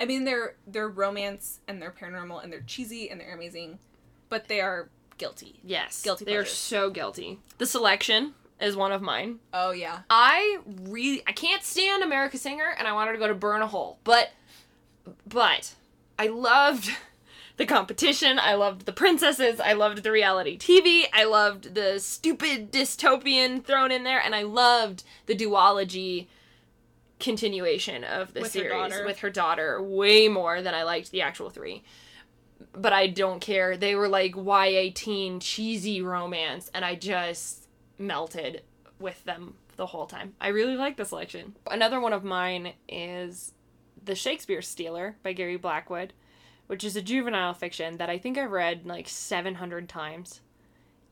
I 0.00 0.04
mean, 0.06 0.24
they're 0.24 0.54
they're 0.66 0.88
romance 0.88 1.58
and 1.66 1.82
they're 1.82 1.90
paranormal 1.90 2.42
and 2.44 2.52
they're 2.52 2.62
cheesy 2.66 3.10
and 3.10 3.20
they're 3.20 3.34
amazing, 3.34 3.78
but 4.28 4.46
they 4.48 4.60
are 4.60 4.88
guilty. 5.18 5.60
yes, 5.62 6.02
Guilty 6.02 6.24
They 6.24 6.36
are 6.36 6.46
so 6.46 6.88
guilty. 6.88 7.40
The 7.58 7.66
selection 7.66 8.34
is 8.60 8.76
one 8.76 8.92
of 8.92 9.02
mine. 9.02 9.38
Oh 9.52 9.70
yeah. 9.72 10.00
I 10.08 10.58
really 10.66 11.22
I 11.26 11.32
can't 11.32 11.62
stand 11.62 12.02
America 12.02 12.38
Singer 12.38 12.74
and 12.78 12.86
I 12.86 12.92
wanted 12.92 13.12
to 13.12 13.18
go 13.18 13.28
to 13.28 13.34
Burn 13.34 13.62
a 13.62 13.66
Hole. 13.66 13.98
But 14.04 14.30
but 15.26 15.74
I 16.18 16.26
loved 16.28 16.90
the 17.56 17.66
competition. 17.66 18.38
I 18.38 18.54
loved 18.54 18.86
the 18.86 18.92
princesses. 18.92 19.60
I 19.60 19.72
loved 19.72 20.02
the 20.02 20.10
reality 20.12 20.58
TV. 20.58 21.04
I 21.12 21.24
loved 21.24 21.74
the 21.74 21.98
stupid 21.98 22.70
dystopian 22.72 23.64
thrown 23.64 23.90
in 23.90 24.04
there 24.04 24.20
and 24.20 24.34
I 24.34 24.42
loved 24.42 25.04
the 25.26 25.34
duology 25.36 26.26
continuation 27.18 28.02
of 28.02 28.32
the 28.32 28.40
With 28.40 28.50
series 28.52 28.70
daughter. 28.72 29.04
with 29.04 29.18
her 29.18 29.30
daughter 29.30 29.82
way 29.82 30.26
more 30.28 30.62
than 30.62 30.74
I 30.74 30.84
liked 30.84 31.10
the 31.10 31.20
actual 31.22 31.50
3. 31.50 31.82
But 32.72 32.92
I 32.92 33.08
don't 33.08 33.40
care. 33.40 33.76
They 33.76 33.94
were 33.94 34.08
like 34.08 34.34
YA 34.36 34.90
teen 34.94 35.40
cheesy 35.40 36.00
romance 36.02 36.70
and 36.72 36.84
I 36.84 36.94
just 36.94 37.59
melted 38.00 38.62
with 38.98 39.22
them 39.24 39.54
the 39.76 39.86
whole 39.86 40.06
time. 40.06 40.34
I 40.40 40.48
really 40.48 40.76
like 40.76 40.96
the 40.96 41.04
selection. 41.04 41.56
Another 41.70 42.00
one 42.00 42.12
of 42.12 42.24
mine 42.24 42.72
is 42.88 43.52
The 44.04 44.14
Shakespeare 44.14 44.62
Stealer 44.62 45.16
by 45.22 45.32
Gary 45.32 45.56
Blackwood, 45.56 46.12
which 46.66 46.84
is 46.84 46.96
a 46.96 47.02
juvenile 47.02 47.54
fiction 47.54 47.98
that 47.98 48.10
I 48.10 48.18
think 48.18 48.36
I've 48.36 48.50
read 48.50 48.86
like 48.86 49.08
700 49.08 49.88
times. 49.88 50.40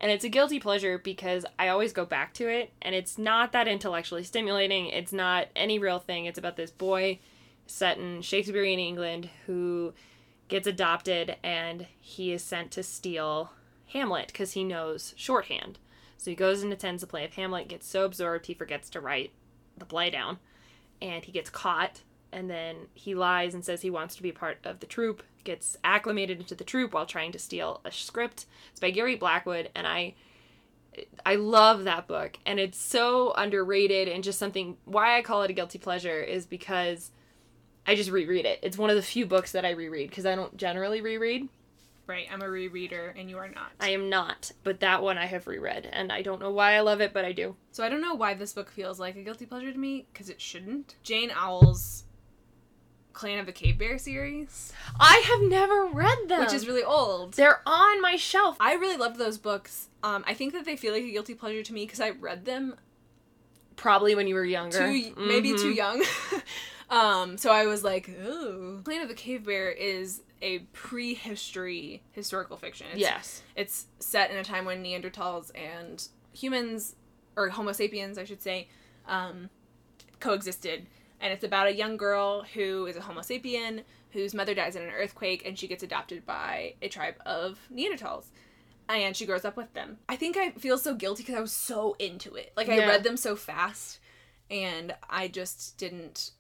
And 0.01 0.12
it's 0.12 0.24
a 0.24 0.29
guilty 0.29 0.61
pleasure 0.61 0.98
because 0.98 1.44
I 1.59 1.68
always 1.68 1.92
go 1.92 2.05
back 2.05 2.33
to 2.35 2.48
it, 2.48 2.72
and 2.81 2.94
it's 2.94 3.18
not 3.18 3.51
that 3.53 3.66
intellectually 3.66 4.22
stimulating. 4.22 4.87
It's 4.87 5.12
not 5.12 5.48
any 5.57 5.79
real 5.79 5.98
thing. 5.98 6.27
It's 6.27 6.38
about 6.38 6.57
this 6.57 6.70
boy 6.70 7.18
set 7.66 7.98
in 7.98 8.22
Shakespearean 8.22 8.79
England 8.79 9.29
who 9.46 9.92
gets 10.48 10.66
adopted 10.66 11.37
and 11.42 11.87
he 12.01 12.33
is 12.33 12.42
sent 12.42 12.70
to 12.72 12.83
steal 12.83 13.53
Hamlet 13.88 14.29
because 14.29 14.53
he 14.53 14.64
knows 14.64 15.14
shorthand. 15.16 15.79
So 16.19 16.31
he 16.31 16.37
goes 16.37 16.63
and 16.63 16.73
attends 16.73 17.01
the 17.01 17.07
play 17.07 17.25
of 17.25 17.35
Hamlet, 17.35 17.69
gets 17.69 17.87
so 17.87 18.05
absorbed 18.05 18.47
he 18.47 18.55
forgets 18.55 18.91
to 18.91 19.01
write 19.01 19.31
the 19.77 19.87
play 19.87 20.11
down, 20.11 20.39
and 21.01 21.25
he 21.25 21.33
gets 21.33 21.49
caught. 21.49 22.03
And 22.31 22.51
then 22.51 22.89
he 22.93 23.15
lies 23.15 23.55
and 23.55 23.65
says 23.65 23.81
he 23.81 23.89
wants 23.89 24.15
to 24.17 24.23
be 24.23 24.33
part 24.33 24.59
of 24.65 24.81
the 24.81 24.87
troupe, 24.87 25.23
gets 25.45 25.79
acclimated 25.83 26.39
into 26.41 26.55
the 26.55 26.65
troupe 26.65 26.93
while 26.93 27.07
trying 27.07 27.33
to 27.33 27.39
steal 27.39 27.81
a 27.87 27.91
script. 27.91 28.45
It's 28.71 28.81
by 28.81 28.91
Gary 28.91 29.17
Blackwood, 29.17 29.71
and 29.75 29.87
I 29.87 30.15
I 31.25 31.37
love 31.37 31.85
that 31.85 32.07
book, 32.09 32.39
and 32.45 32.59
it's 32.59 32.79
so 32.79 33.33
underrated 33.37 34.09
and 34.09 34.25
just 34.25 34.39
something. 34.39 34.77
Why 34.85 35.17
I 35.17 35.23
call 35.23 35.43
it 35.43 35.51
a 35.51 35.55
guilty 35.55 35.79
pleasure 35.79 36.21
is 36.21 36.45
because 36.45 37.13
I 37.87 37.95
just 37.95 38.11
reread 38.11 38.45
it. 38.45 38.59
It's 38.63 38.77
one 38.77 38.91
of 38.91 38.97
the 38.97 39.03
few 39.03 39.25
books 39.25 39.53
that 39.53 39.65
I 39.65 39.71
reread 39.71 40.11
because 40.11 40.27
I 40.27 40.35
don't 40.35 40.57
generally 40.57 41.01
reread. 41.01 41.49
Right, 42.09 42.27
I'm 42.33 42.40
a 42.40 42.47
rereader 42.47 43.12
and 43.21 43.29
you 43.29 43.37
are 43.37 43.49
not. 43.49 43.71
I 43.79 43.90
am 43.90 44.09
not, 44.09 44.51
but 44.64 44.81
that 44.81 45.03
one 45.03 45.18
I 45.18 45.27
have 45.27 45.47
reread, 45.47 45.87
and 45.92 46.11
I 46.11 46.23
don't 46.23 46.40
know 46.40 46.51
why 46.51 46.73
I 46.73 46.81
love 46.81 47.03
it, 47.03 47.12
but 47.12 47.27
I 47.27 47.33
do. 47.33 47.55
So 47.71 47.85
I 47.85 47.90
don't 47.90 48.01
know 48.01 48.14
why 48.14 48.33
this 48.33 48.55
book 48.55 48.71
feels 48.71 48.99
like 48.99 49.14
a 49.16 49.23
guilty 49.23 49.44
pleasure 49.44 49.71
to 49.71 49.79
me 49.79 50.07
because 50.11 50.31
it 50.31 50.40
shouldn't. 50.40 50.97
Jane 51.03 51.31
Auel's 51.31 52.05
Clan 53.12 53.38
of 53.38 53.44
the 53.47 53.53
Cave 53.53 53.77
Bear 53.79 53.99
series, 53.99 54.73
I 54.99 55.23
have 55.27 55.51
never 55.51 55.85
read 55.87 56.29
them, 56.29 56.40
which 56.40 56.55
is 56.55 56.66
really 56.66 56.83
old. 56.83 57.35
they're 57.35 57.61
on 57.66 58.01
my 58.01 58.16
shelf. 58.16 58.57
I 58.59 58.73
really 58.75 58.97
loved 58.97 59.16
those 59.18 59.37
books. 59.37 59.88
Um, 60.03 60.25
I 60.27 60.33
think 60.33 60.55
that 60.55 60.64
they 60.64 60.77
feel 60.77 60.94
like 60.94 61.03
a 61.03 61.11
guilty 61.11 61.35
pleasure 61.35 61.62
to 61.62 61.73
me 61.75 61.85
because 61.85 62.01
I 62.01 62.11
read 62.11 62.47
them 62.47 62.75
Probably 63.77 64.14
when 64.14 64.27
you 64.27 64.35
were 64.35 64.44
younger, 64.47 64.79
too 64.79 65.12
maybe 65.16 65.53
Mhm. 65.53 65.61
too 65.61 65.71
young. 65.71 66.03
um, 66.90 67.37
so 67.38 67.53
I 67.53 67.66
was 67.66 67.85
like, 67.85 68.09
"Ooh." 68.09 68.81
Clan 68.83 69.03
of 69.03 69.09
the 69.09 69.14
Cave 69.14 69.44
Bear 69.44 69.71
is 69.71 70.23
a 70.42 70.61
prehistory 70.72 72.03
historical 72.12 72.57
fiction. 72.57 72.87
It's, 72.92 73.01
Yes, 73.01 73.42
it's 73.57 73.87
set 73.98 74.31
in 74.31 74.37
a 74.37 74.44
time 74.44 74.64
when 74.64 74.83
Neanderthals 74.83 75.51
and 75.55 76.07
humans, 76.33 76.94
or 77.37 77.48
Homo 77.48 77.72
sapiens, 77.72 78.18
I 78.18 78.24
should 78.24 78.42
say, 78.42 78.68
um, 79.07 79.51
coexisted. 80.20 80.87
And 81.20 81.33
it's 81.33 81.44
about 81.44 81.66
a 81.66 81.74
young 81.74 81.96
girl 81.96 82.44
who 82.55 82.87
is 82.87 82.96
a 82.96 83.01
Homo 83.01 83.20
sapien 83.22 83.83
whose 84.11 84.35
mother 84.35 84.55
dies 84.55 84.77
in 84.77 84.83
an 84.83 84.90
earthquake, 84.90 85.42
and 85.44 85.59
she 85.59 85.66
gets 85.66 85.83
adopted 85.83 86.24
by 86.24 86.74
a 86.81 86.88
tribe 86.88 87.16
of 87.27 87.59
Neanderthals. 87.72 88.27
And 88.88 89.14
she 89.14 89.27
grows 89.27 89.44
up 89.44 89.57
with 89.57 89.74
them. 89.74 89.98
I 90.09 90.16
think 90.16 90.38
I 90.38 90.53
feel 90.53 90.79
so 90.79 90.94
guilty 90.94 91.22
because 91.22 91.35
I 91.35 91.40
was 91.40 91.53
so 91.53 91.94
into 91.98 92.37
it. 92.37 92.53
Like, 92.57 92.70
I 92.70 92.79
read 92.87 93.05
them 93.05 93.18
so 93.18 93.37
fast, 93.37 93.98
and 94.51 94.94
I 95.11 95.29
just 95.29 95.77
didn't. 95.77 96.31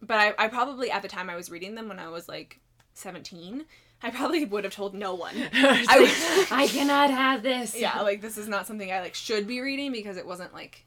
But 0.00 0.18
I, 0.18 0.34
I 0.38 0.48
probably, 0.48 0.90
at 0.90 1.02
the 1.02 1.08
time 1.08 1.28
I 1.28 1.36
was 1.36 1.50
reading 1.50 1.74
them 1.74 1.88
when 1.88 1.98
I 1.98 2.08
was 2.08 2.30
like 2.30 2.61
17, 2.94 3.64
I 4.02 4.10
probably 4.10 4.44
would 4.44 4.64
have 4.64 4.74
told 4.74 4.94
no 4.94 5.14
one. 5.14 5.34
I, 5.52 5.86
I- 5.88 6.46
I 6.62 6.66
cannot 6.68 7.10
have 7.10 7.42
this. 7.42 7.74
yeah 7.78 8.00
like 8.02 8.20
this 8.20 8.36
is 8.38 8.48
not 8.48 8.66
something 8.66 8.90
i 8.92 9.00
like 9.00 9.14
should 9.14 9.46
be 9.46 9.60
reading 9.60 9.92
because 9.92 10.16
it 10.16 10.26
wasn't 10.26 10.52
like 10.52 10.84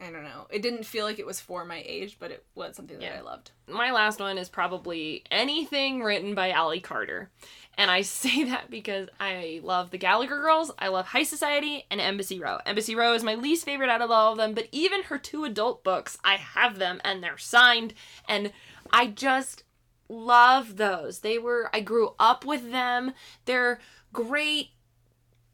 i 0.00 0.10
don't 0.10 0.24
know 0.24 0.46
it 0.50 0.60
didn't 0.62 0.84
feel 0.84 1.04
like 1.06 1.18
it 1.18 1.26
was 1.26 1.40
for 1.40 1.64
my 1.64 1.82
age 1.86 2.16
but 2.18 2.30
it 2.30 2.44
was 2.54 2.76
something 2.76 2.98
that 2.98 3.04
Yeah. 3.04 3.18
i 3.18 3.22
loved 3.22 3.50
my 3.68 3.92
last 3.92 4.20
one 4.20 4.36
is 4.38 4.48
probably 4.48 5.24
anything 5.30 6.02
written 6.02 6.34
by 6.36 6.50
Ally 6.50 6.78
Carter. 6.78 7.30
And 7.78 7.90
I 7.90 8.00
say 8.02 8.44
that 8.44 8.70
because 8.70 9.08
I 9.20 9.60
love 9.64 9.90
the 9.90 9.98
Gallagher 9.98 10.38
Girls, 10.40 10.70
I 10.78 10.86
love 10.88 11.08
Heist 11.08 11.26
Society, 11.26 11.84
and 11.90 12.00
Embassy 12.00 12.38
Row. 12.38 12.58
Embassy 12.64 12.94
Row 12.94 13.12
is 13.12 13.24
my 13.24 13.34
least 13.34 13.64
favorite 13.64 13.90
out 13.90 14.00
of 14.02 14.10
all 14.12 14.30
of 14.32 14.38
them, 14.38 14.54
but 14.54 14.68
even 14.72 15.02
her 15.02 15.18
two 15.18 15.44
adult 15.44 15.82
books, 15.84 16.16
I 16.24 16.36
have 16.36 16.78
them 16.78 17.00
and 17.04 17.22
they're 17.22 17.36
signed, 17.38 17.92
and 18.28 18.52
I 18.92 19.08
just 19.08 19.64
love 20.08 20.76
those. 20.76 21.20
They 21.20 21.38
were, 21.38 21.70
I 21.72 21.80
grew 21.80 22.14
up 22.18 22.44
with 22.44 22.70
them. 22.70 23.12
They're 23.44 23.80
great, 24.12 24.70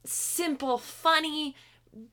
simple, 0.05 0.79
funny 0.79 1.57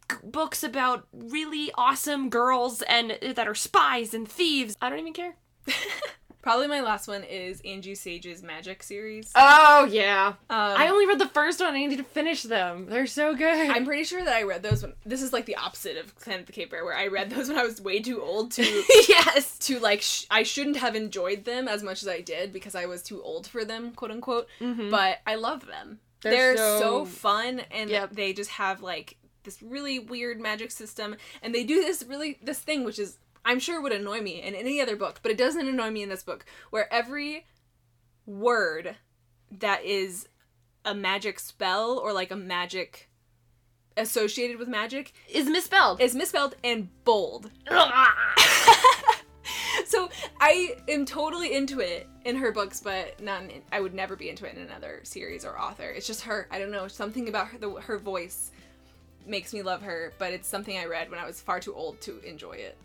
g- 0.09 0.17
books 0.23 0.63
about 0.63 1.07
really 1.13 1.71
awesome 1.75 2.29
girls 2.29 2.81
and 2.83 3.17
that 3.21 3.47
are 3.47 3.55
spies 3.55 4.13
and 4.13 4.27
thieves. 4.27 4.75
I 4.81 4.89
don't 4.89 4.99
even 4.99 5.13
care. 5.13 5.35
probably 6.41 6.67
my 6.67 6.81
last 6.81 7.07
one 7.07 7.23
is 7.23 7.61
angie 7.65 7.95
sage's 7.95 8.41
magic 8.41 8.81
series 8.83 9.31
Oh 9.35 9.87
yeah. 9.91 10.27
um, 10.27 10.35
I 10.49 10.87
only 10.89 11.05
read 11.05 11.19
the 11.19 11.27
first 11.27 11.59
one. 11.59 11.73
I 11.73 11.85
need 11.85 11.97
to 11.97 12.03
finish 12.03 12.43
them. 12.43 12.87
They're 12.89 13.07
so 13.07 13.35
good. 13.35 13.69
I'm 13.69 13.85
pretty 13.85 14.03
sure 14.03 14.23
that 14.23 14.33
I 14.33 14.43
read 14.43 14.63
those 14.63 14.81
when 14.83 14.93
this 15.05 15.21
is 15.21 15.33
like 15.33 15.45
the 15.45 15.55
opposite 15.57 15.97
of 15.97 16.15
Clan 16.15 16.39
of 16.41 16.45
the 16.45 16.51
Cave 16.51 16.69
Bear, 16.71 16.83
where 16.85 16.95
I 16.95 17.07
read 17.07 17.29
those 17.29 17.49
when 17.49 17.57
I 17.57 17.63
was 17.63 17.81
way 17.81 17.99
too 17.99 18.21
old 18.21 18.51
to 18.53 18.63
yes. 19.09 19.57
to 19.59 19.79
like 19.79 20.01
sh- 20.01 20.25
I 20.31 20.43
shouldn't 20.43 20.77
have 20.77 20.95
enjoyed 20.95 21.45
them 21.45 21.67
as 21.67 21.83
much 21.83 22.01
as 22.03 22.07
I 22.07 22.21
did 22.21 22.53
because 22.53 22.75
I 22.75 22.85
was 22.85 23.03
too 23.03 23.21
old 23.21 23.47
for 23.47 23.65
them, 23.65 23.91
quote 23.91 24.11
unquote. 24.11 24.47
Mhm. 24.61 24.89
But 24.91 25.19
I 25.27 25.35
love 25.35 25.65
them. 25.67 25.99
They're 26.21 26.55
They're, 26.55 26.57
so- 26.57 26.79
so... 26.79 27.05
fun 27.05 27.61
and 27.71 27.89
Yep. 27.89 28.11
they 28.11 28.33
just 28.33 28.51
have 28.51 28.81
like 28.81 29.15
this 29.43 29.61
really 29.63 29.99
weird 29.99 30.39
magic 30.39 30.69
system 30.71 31.15
and 31.41 31.55
they 31.55 31.63
do 31.63 31.75
this 31.75 32.03
really 32.03 32.37
this 32.43 32.59
thing 32.59 32.83
which 32.83 32.99
is 32.99 33.17
I'm 33.45 33.59
sure 33.59 33.81
would 33.81 33.91
annoy 33.91 34.21
me 34.21 34.41
in 34.41 34.55
any 34.55 34.81
other 34.81 34.95
book, 34.95 35.19
but 35.21 35.31
it 35.31 35.37
doesn't 35.37 35.67
annoy 35.67 35.91
me 35.91 36.03
in 36.03 36.09
this 36.09 36.23
book 36.23 36.45
where 36.69 36.91
every 36.93 37.45
word 38.25 38.95
that 39.51 39.83
is 39.83 40.27
a 40.85 40.93
magic 40.93 41.39
spell 41.39 41.97
or 41.97 42.13
like 42.13 42.31
a 42.31 42.35
magic 42.35 43.09
associated 43.97 44.57
with 44.57 44.67
magic 44.67 45.13
Is 45.29 45.47
misspelled. 45.47 45.99
is 46.01 46.15
misspelled 46.15 46.55
and 46.63 46.89
bold. 47.03 47.49
so 49.85 50.09
I 50.39 50.75
am 50.87 51.05
totally 51.05 51.53
into 51.55 51.79
it 51.79 52.07
in 52.25 52.35
her 52.37 52.51
books, 52.51 52.79
but 52.79 53.19
not. 53.21 53.43
In, 53.43 53.61
I 53.71 53.79
would 53.81 53.93
never 53.93 54.15
be 54.15 54.29
into 54.29 54.45
it 54.45 54.55
in 54.55 54.61
another 54.61 55.01
series 55.03 55.43
or 55.45 55.59
author. 55.59 55.89
It's 55.89 56.07
just 56.07 56.21
her. 56.21 56.47
I 56.51 56.59
don't 56.59 56.71
know. 56.71 56.87
Something 56.87 57.27
about 57.27 57.47
her, 57.47 57.57
the, 57.57 57.71
her 57.71 57.97
voice 57.97 58.51
makes 59.25 59.53
me 59.53 59.61
love 59.61 59.81
her. 59.81 60.13
But 60.17 60.33
it's 60.33 60.47
something 60.47 60.77
I 60.77 60.85
read 60.85 61.09
when 61.09 61.19
I 61.19 61.25
was 61.25 61.41
far 61.41 61.59
too 61.59 61.73
old 61.73 61.99
to 62.01 62.19
enjoy 62.21 62.53
it. 62.53 62.77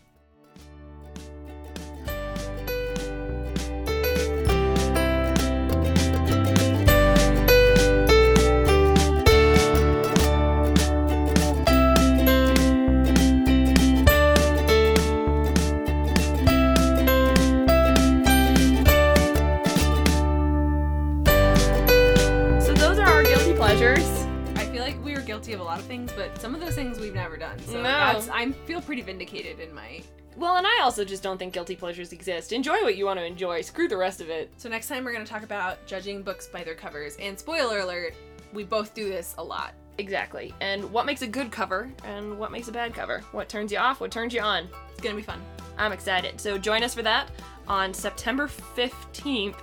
Guilty 25.45 25.55
of 25.55 25.61
a 25.61 25.65
lot 25.65 25.79
of 25.79 25.85
things, 25.85 26.11
but 26.17 26.41
some 26.41 26.55
of 26.55 26.61
those 26.61 26.75
things 26.75 26.99
we've 26.99 27.15
never 27.15 27.37
done. 27.37 27.59
So 27.67 27.75
No. 27.77 27.83
that's 27.83 28.29
I 28.31 28.51
feel 28.67 28.81
pretty 28.81 29.03
vindicated 29.03 29.61
in 29.61 29.75
my. 29.75 30.03
Well, 30.37 30.57
and 30.57 30.67
I 30.67 30.81
also 30.83 31.05
just 31.05 31.23
don't 31.23 31.39
think 31.39 31.53
guilty 31.53 31.77
pleasures 31.77 32.13
exist. 32.13 32.53
Enjoy 32.53 32.83
what 32.83 32.97
you 32.97 33.05
want 33.05 33.21
to 33.21 33.25
enjoy. 33.27 33.61
Screw 33.61 33.87
the 33.87 33.97
rest 33.97 34.21
of 34.21 34.31
it. 34.31 34.51
So 34.57 34.69
next 34.69 34.89
time 34.89 35.05
we're 35.05 35.13
gonna 35.13 35.27
talk 35.27 35.43
about 35.43 35.85
judging 35.87 36.23
books 36.23 36.47
by 36.49 36.65
their 36.65 36.75
covers. 36.75 37.17
And 37.21 37.39
spoiler 37.39 37.81
alert, 37.81 38.15
we 38.53 38.65
both 38.65 38.95
do 38.95 39.09
this 39.09 39.35
a 39.39 39.45
lot. 39.45 39.75
Exactly. 39.99 40.53
And 40.61 40.91
what 40.91 41.07
makes 41.07 41.23
a 41.23 41.27
good 41.27 41.53
cover 41.53 41.89
and 42.05 42.37
what 42.39 42.51
makes 42.51 42.67
a 42.69 42.73
bad 42.73 42.95
cover? 42.95 43.21
What 43.33 43.49
turns 43.49 43.71
you 43.71 43.79
off? 43.79 44.01
What 44.01 44.11
turns 44.11 44.33
you 44.33 44.41
on? 44.41 44.69
It's 44.93 45.01
gonna 45.01 45.15
be 45.15 45.23
fun. 45.23 45.41
I'm 45.77 45.93
excited. 45.93 46.41
So 46.41 46.57
join 46.59 46.83
us 46.83 46.95
for 46.95 47.03
that 47.03 47.29
on 47.69 47.93
September 47.95 48.49
15th. 48.49 49.57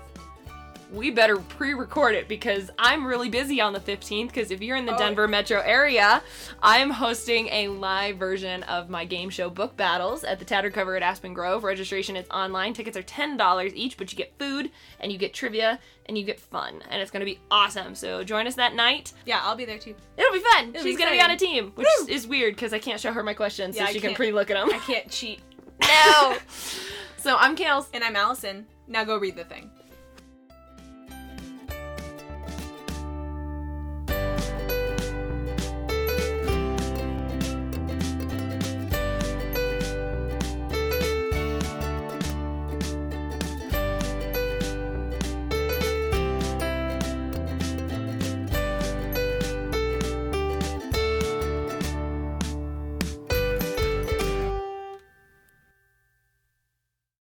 We 0.92 1.10
better 1.10 1.38
pre 1.38 1.74
record 1.74 2.16
it 2.16 2.28
because 2.28 2.70
I'm 2.78 3.06
really 3.06 3.30
busy 3.30 3.62
on 3.62 3.72
the 3.72 3.80
15th. 3.80 4.28
Because 4.28 4.52
if 4.52 4.62
you're 4.62 4.76
in 4.76 4.86
the 4.86 4.94
Oh. 4.94 4.98
Denver 4.98 5.26
metro 5.28 5.62
area, 5.62 6.22
I'm 6.62 6.90
hosting 6.90 7.48
a 7.48 7.70
live 7.70 8.18
version 8.18 8.64
of 8.64 8.90
my 8.90 9.06
game 9.06 9.30
show 9.30 9.50
Book 9.50 9.78
Battles 9.78 10.26
at 10.26 10.40
the 10.40 10.44
Tattered 10.46 10.74
Cover 10.74 10.98
at 10.98 11.02
Aspen 11.02 11.34
Grove. 11.34 11.64
Registration 11.64 12.18
is 12.18 12.28
online. 12.30 12.74
Tickets 12.74 12.98
are 12.98 13.04
$10 13.04 13.72
each, 13.74 13.96
but 13.98 14.12
you 14.12 14.18
get 14.18 14.34
food 14.38 14.70
and 15.00 15.12
you 15.14 15.18
get 15.18 15.34
trivia 15.34 15.80
and 16.08 16.18
you 16.18 16.26
get 16.26 16.40
fun. 16.42 16.82
And 16.90 17.02
it's 17.02 17.10
going 17.10 17.22
to 17.22 17.26
be 17.26 17.40
awesome. 17.50 17.96
So 17.96 18.24
join 18.26 18.46
us 18.46 18.56
that 18.56 18.76
night. 18.76 19.14
Yeah, 19.26 19.40
I'll 19.44 19.56
be 19.56 19.64
there 19.66 19.78
too. 19.78 19.96
It'll 20.18 20.34
be 20.34 20.40
fun. 20.40 20.70
It'll 20.70 20.84
She's 20.84 20.98
be 20.98 21.04
to 21.06 21.10
be 21.12 21.22
on 21.22 21.32
a 21.32 21.38
team, 21.38 21.72
which 21.76 21.88
Woo! 22.02 22.08
is 22.08 22.28
weird 22.28 22.56
because 22.56 22.74
I 22.74 22.80
can't 22.80 23.00
show 23.00 23.14
her 23.14 23.24
my 23.24 23.34
questions 23.34 23.78
Yeah, 23.78 23.86
so 23.88 23.94
she 23.94 24.02
can 24.02 24.14
pre 24.14 24.34
look 24.34 24.52
at 24.52 24.56
them. 24.56 24.70
I 24.74 24.80
can't 24.80 25.10
cheat. 25.10 25.40
no. 25.82 26.38
so 27.18 27.38
I'm 27.38 27.56
Kales. 27.56 27.88
And 27.94 28.04
I'm 28.04 28.18
Allison. 28.18 28.66
Now 28.88 29.06
go 29.06 29.18
read 29.18 29.38
the 29.38 29.46
thing. 29.46 29.70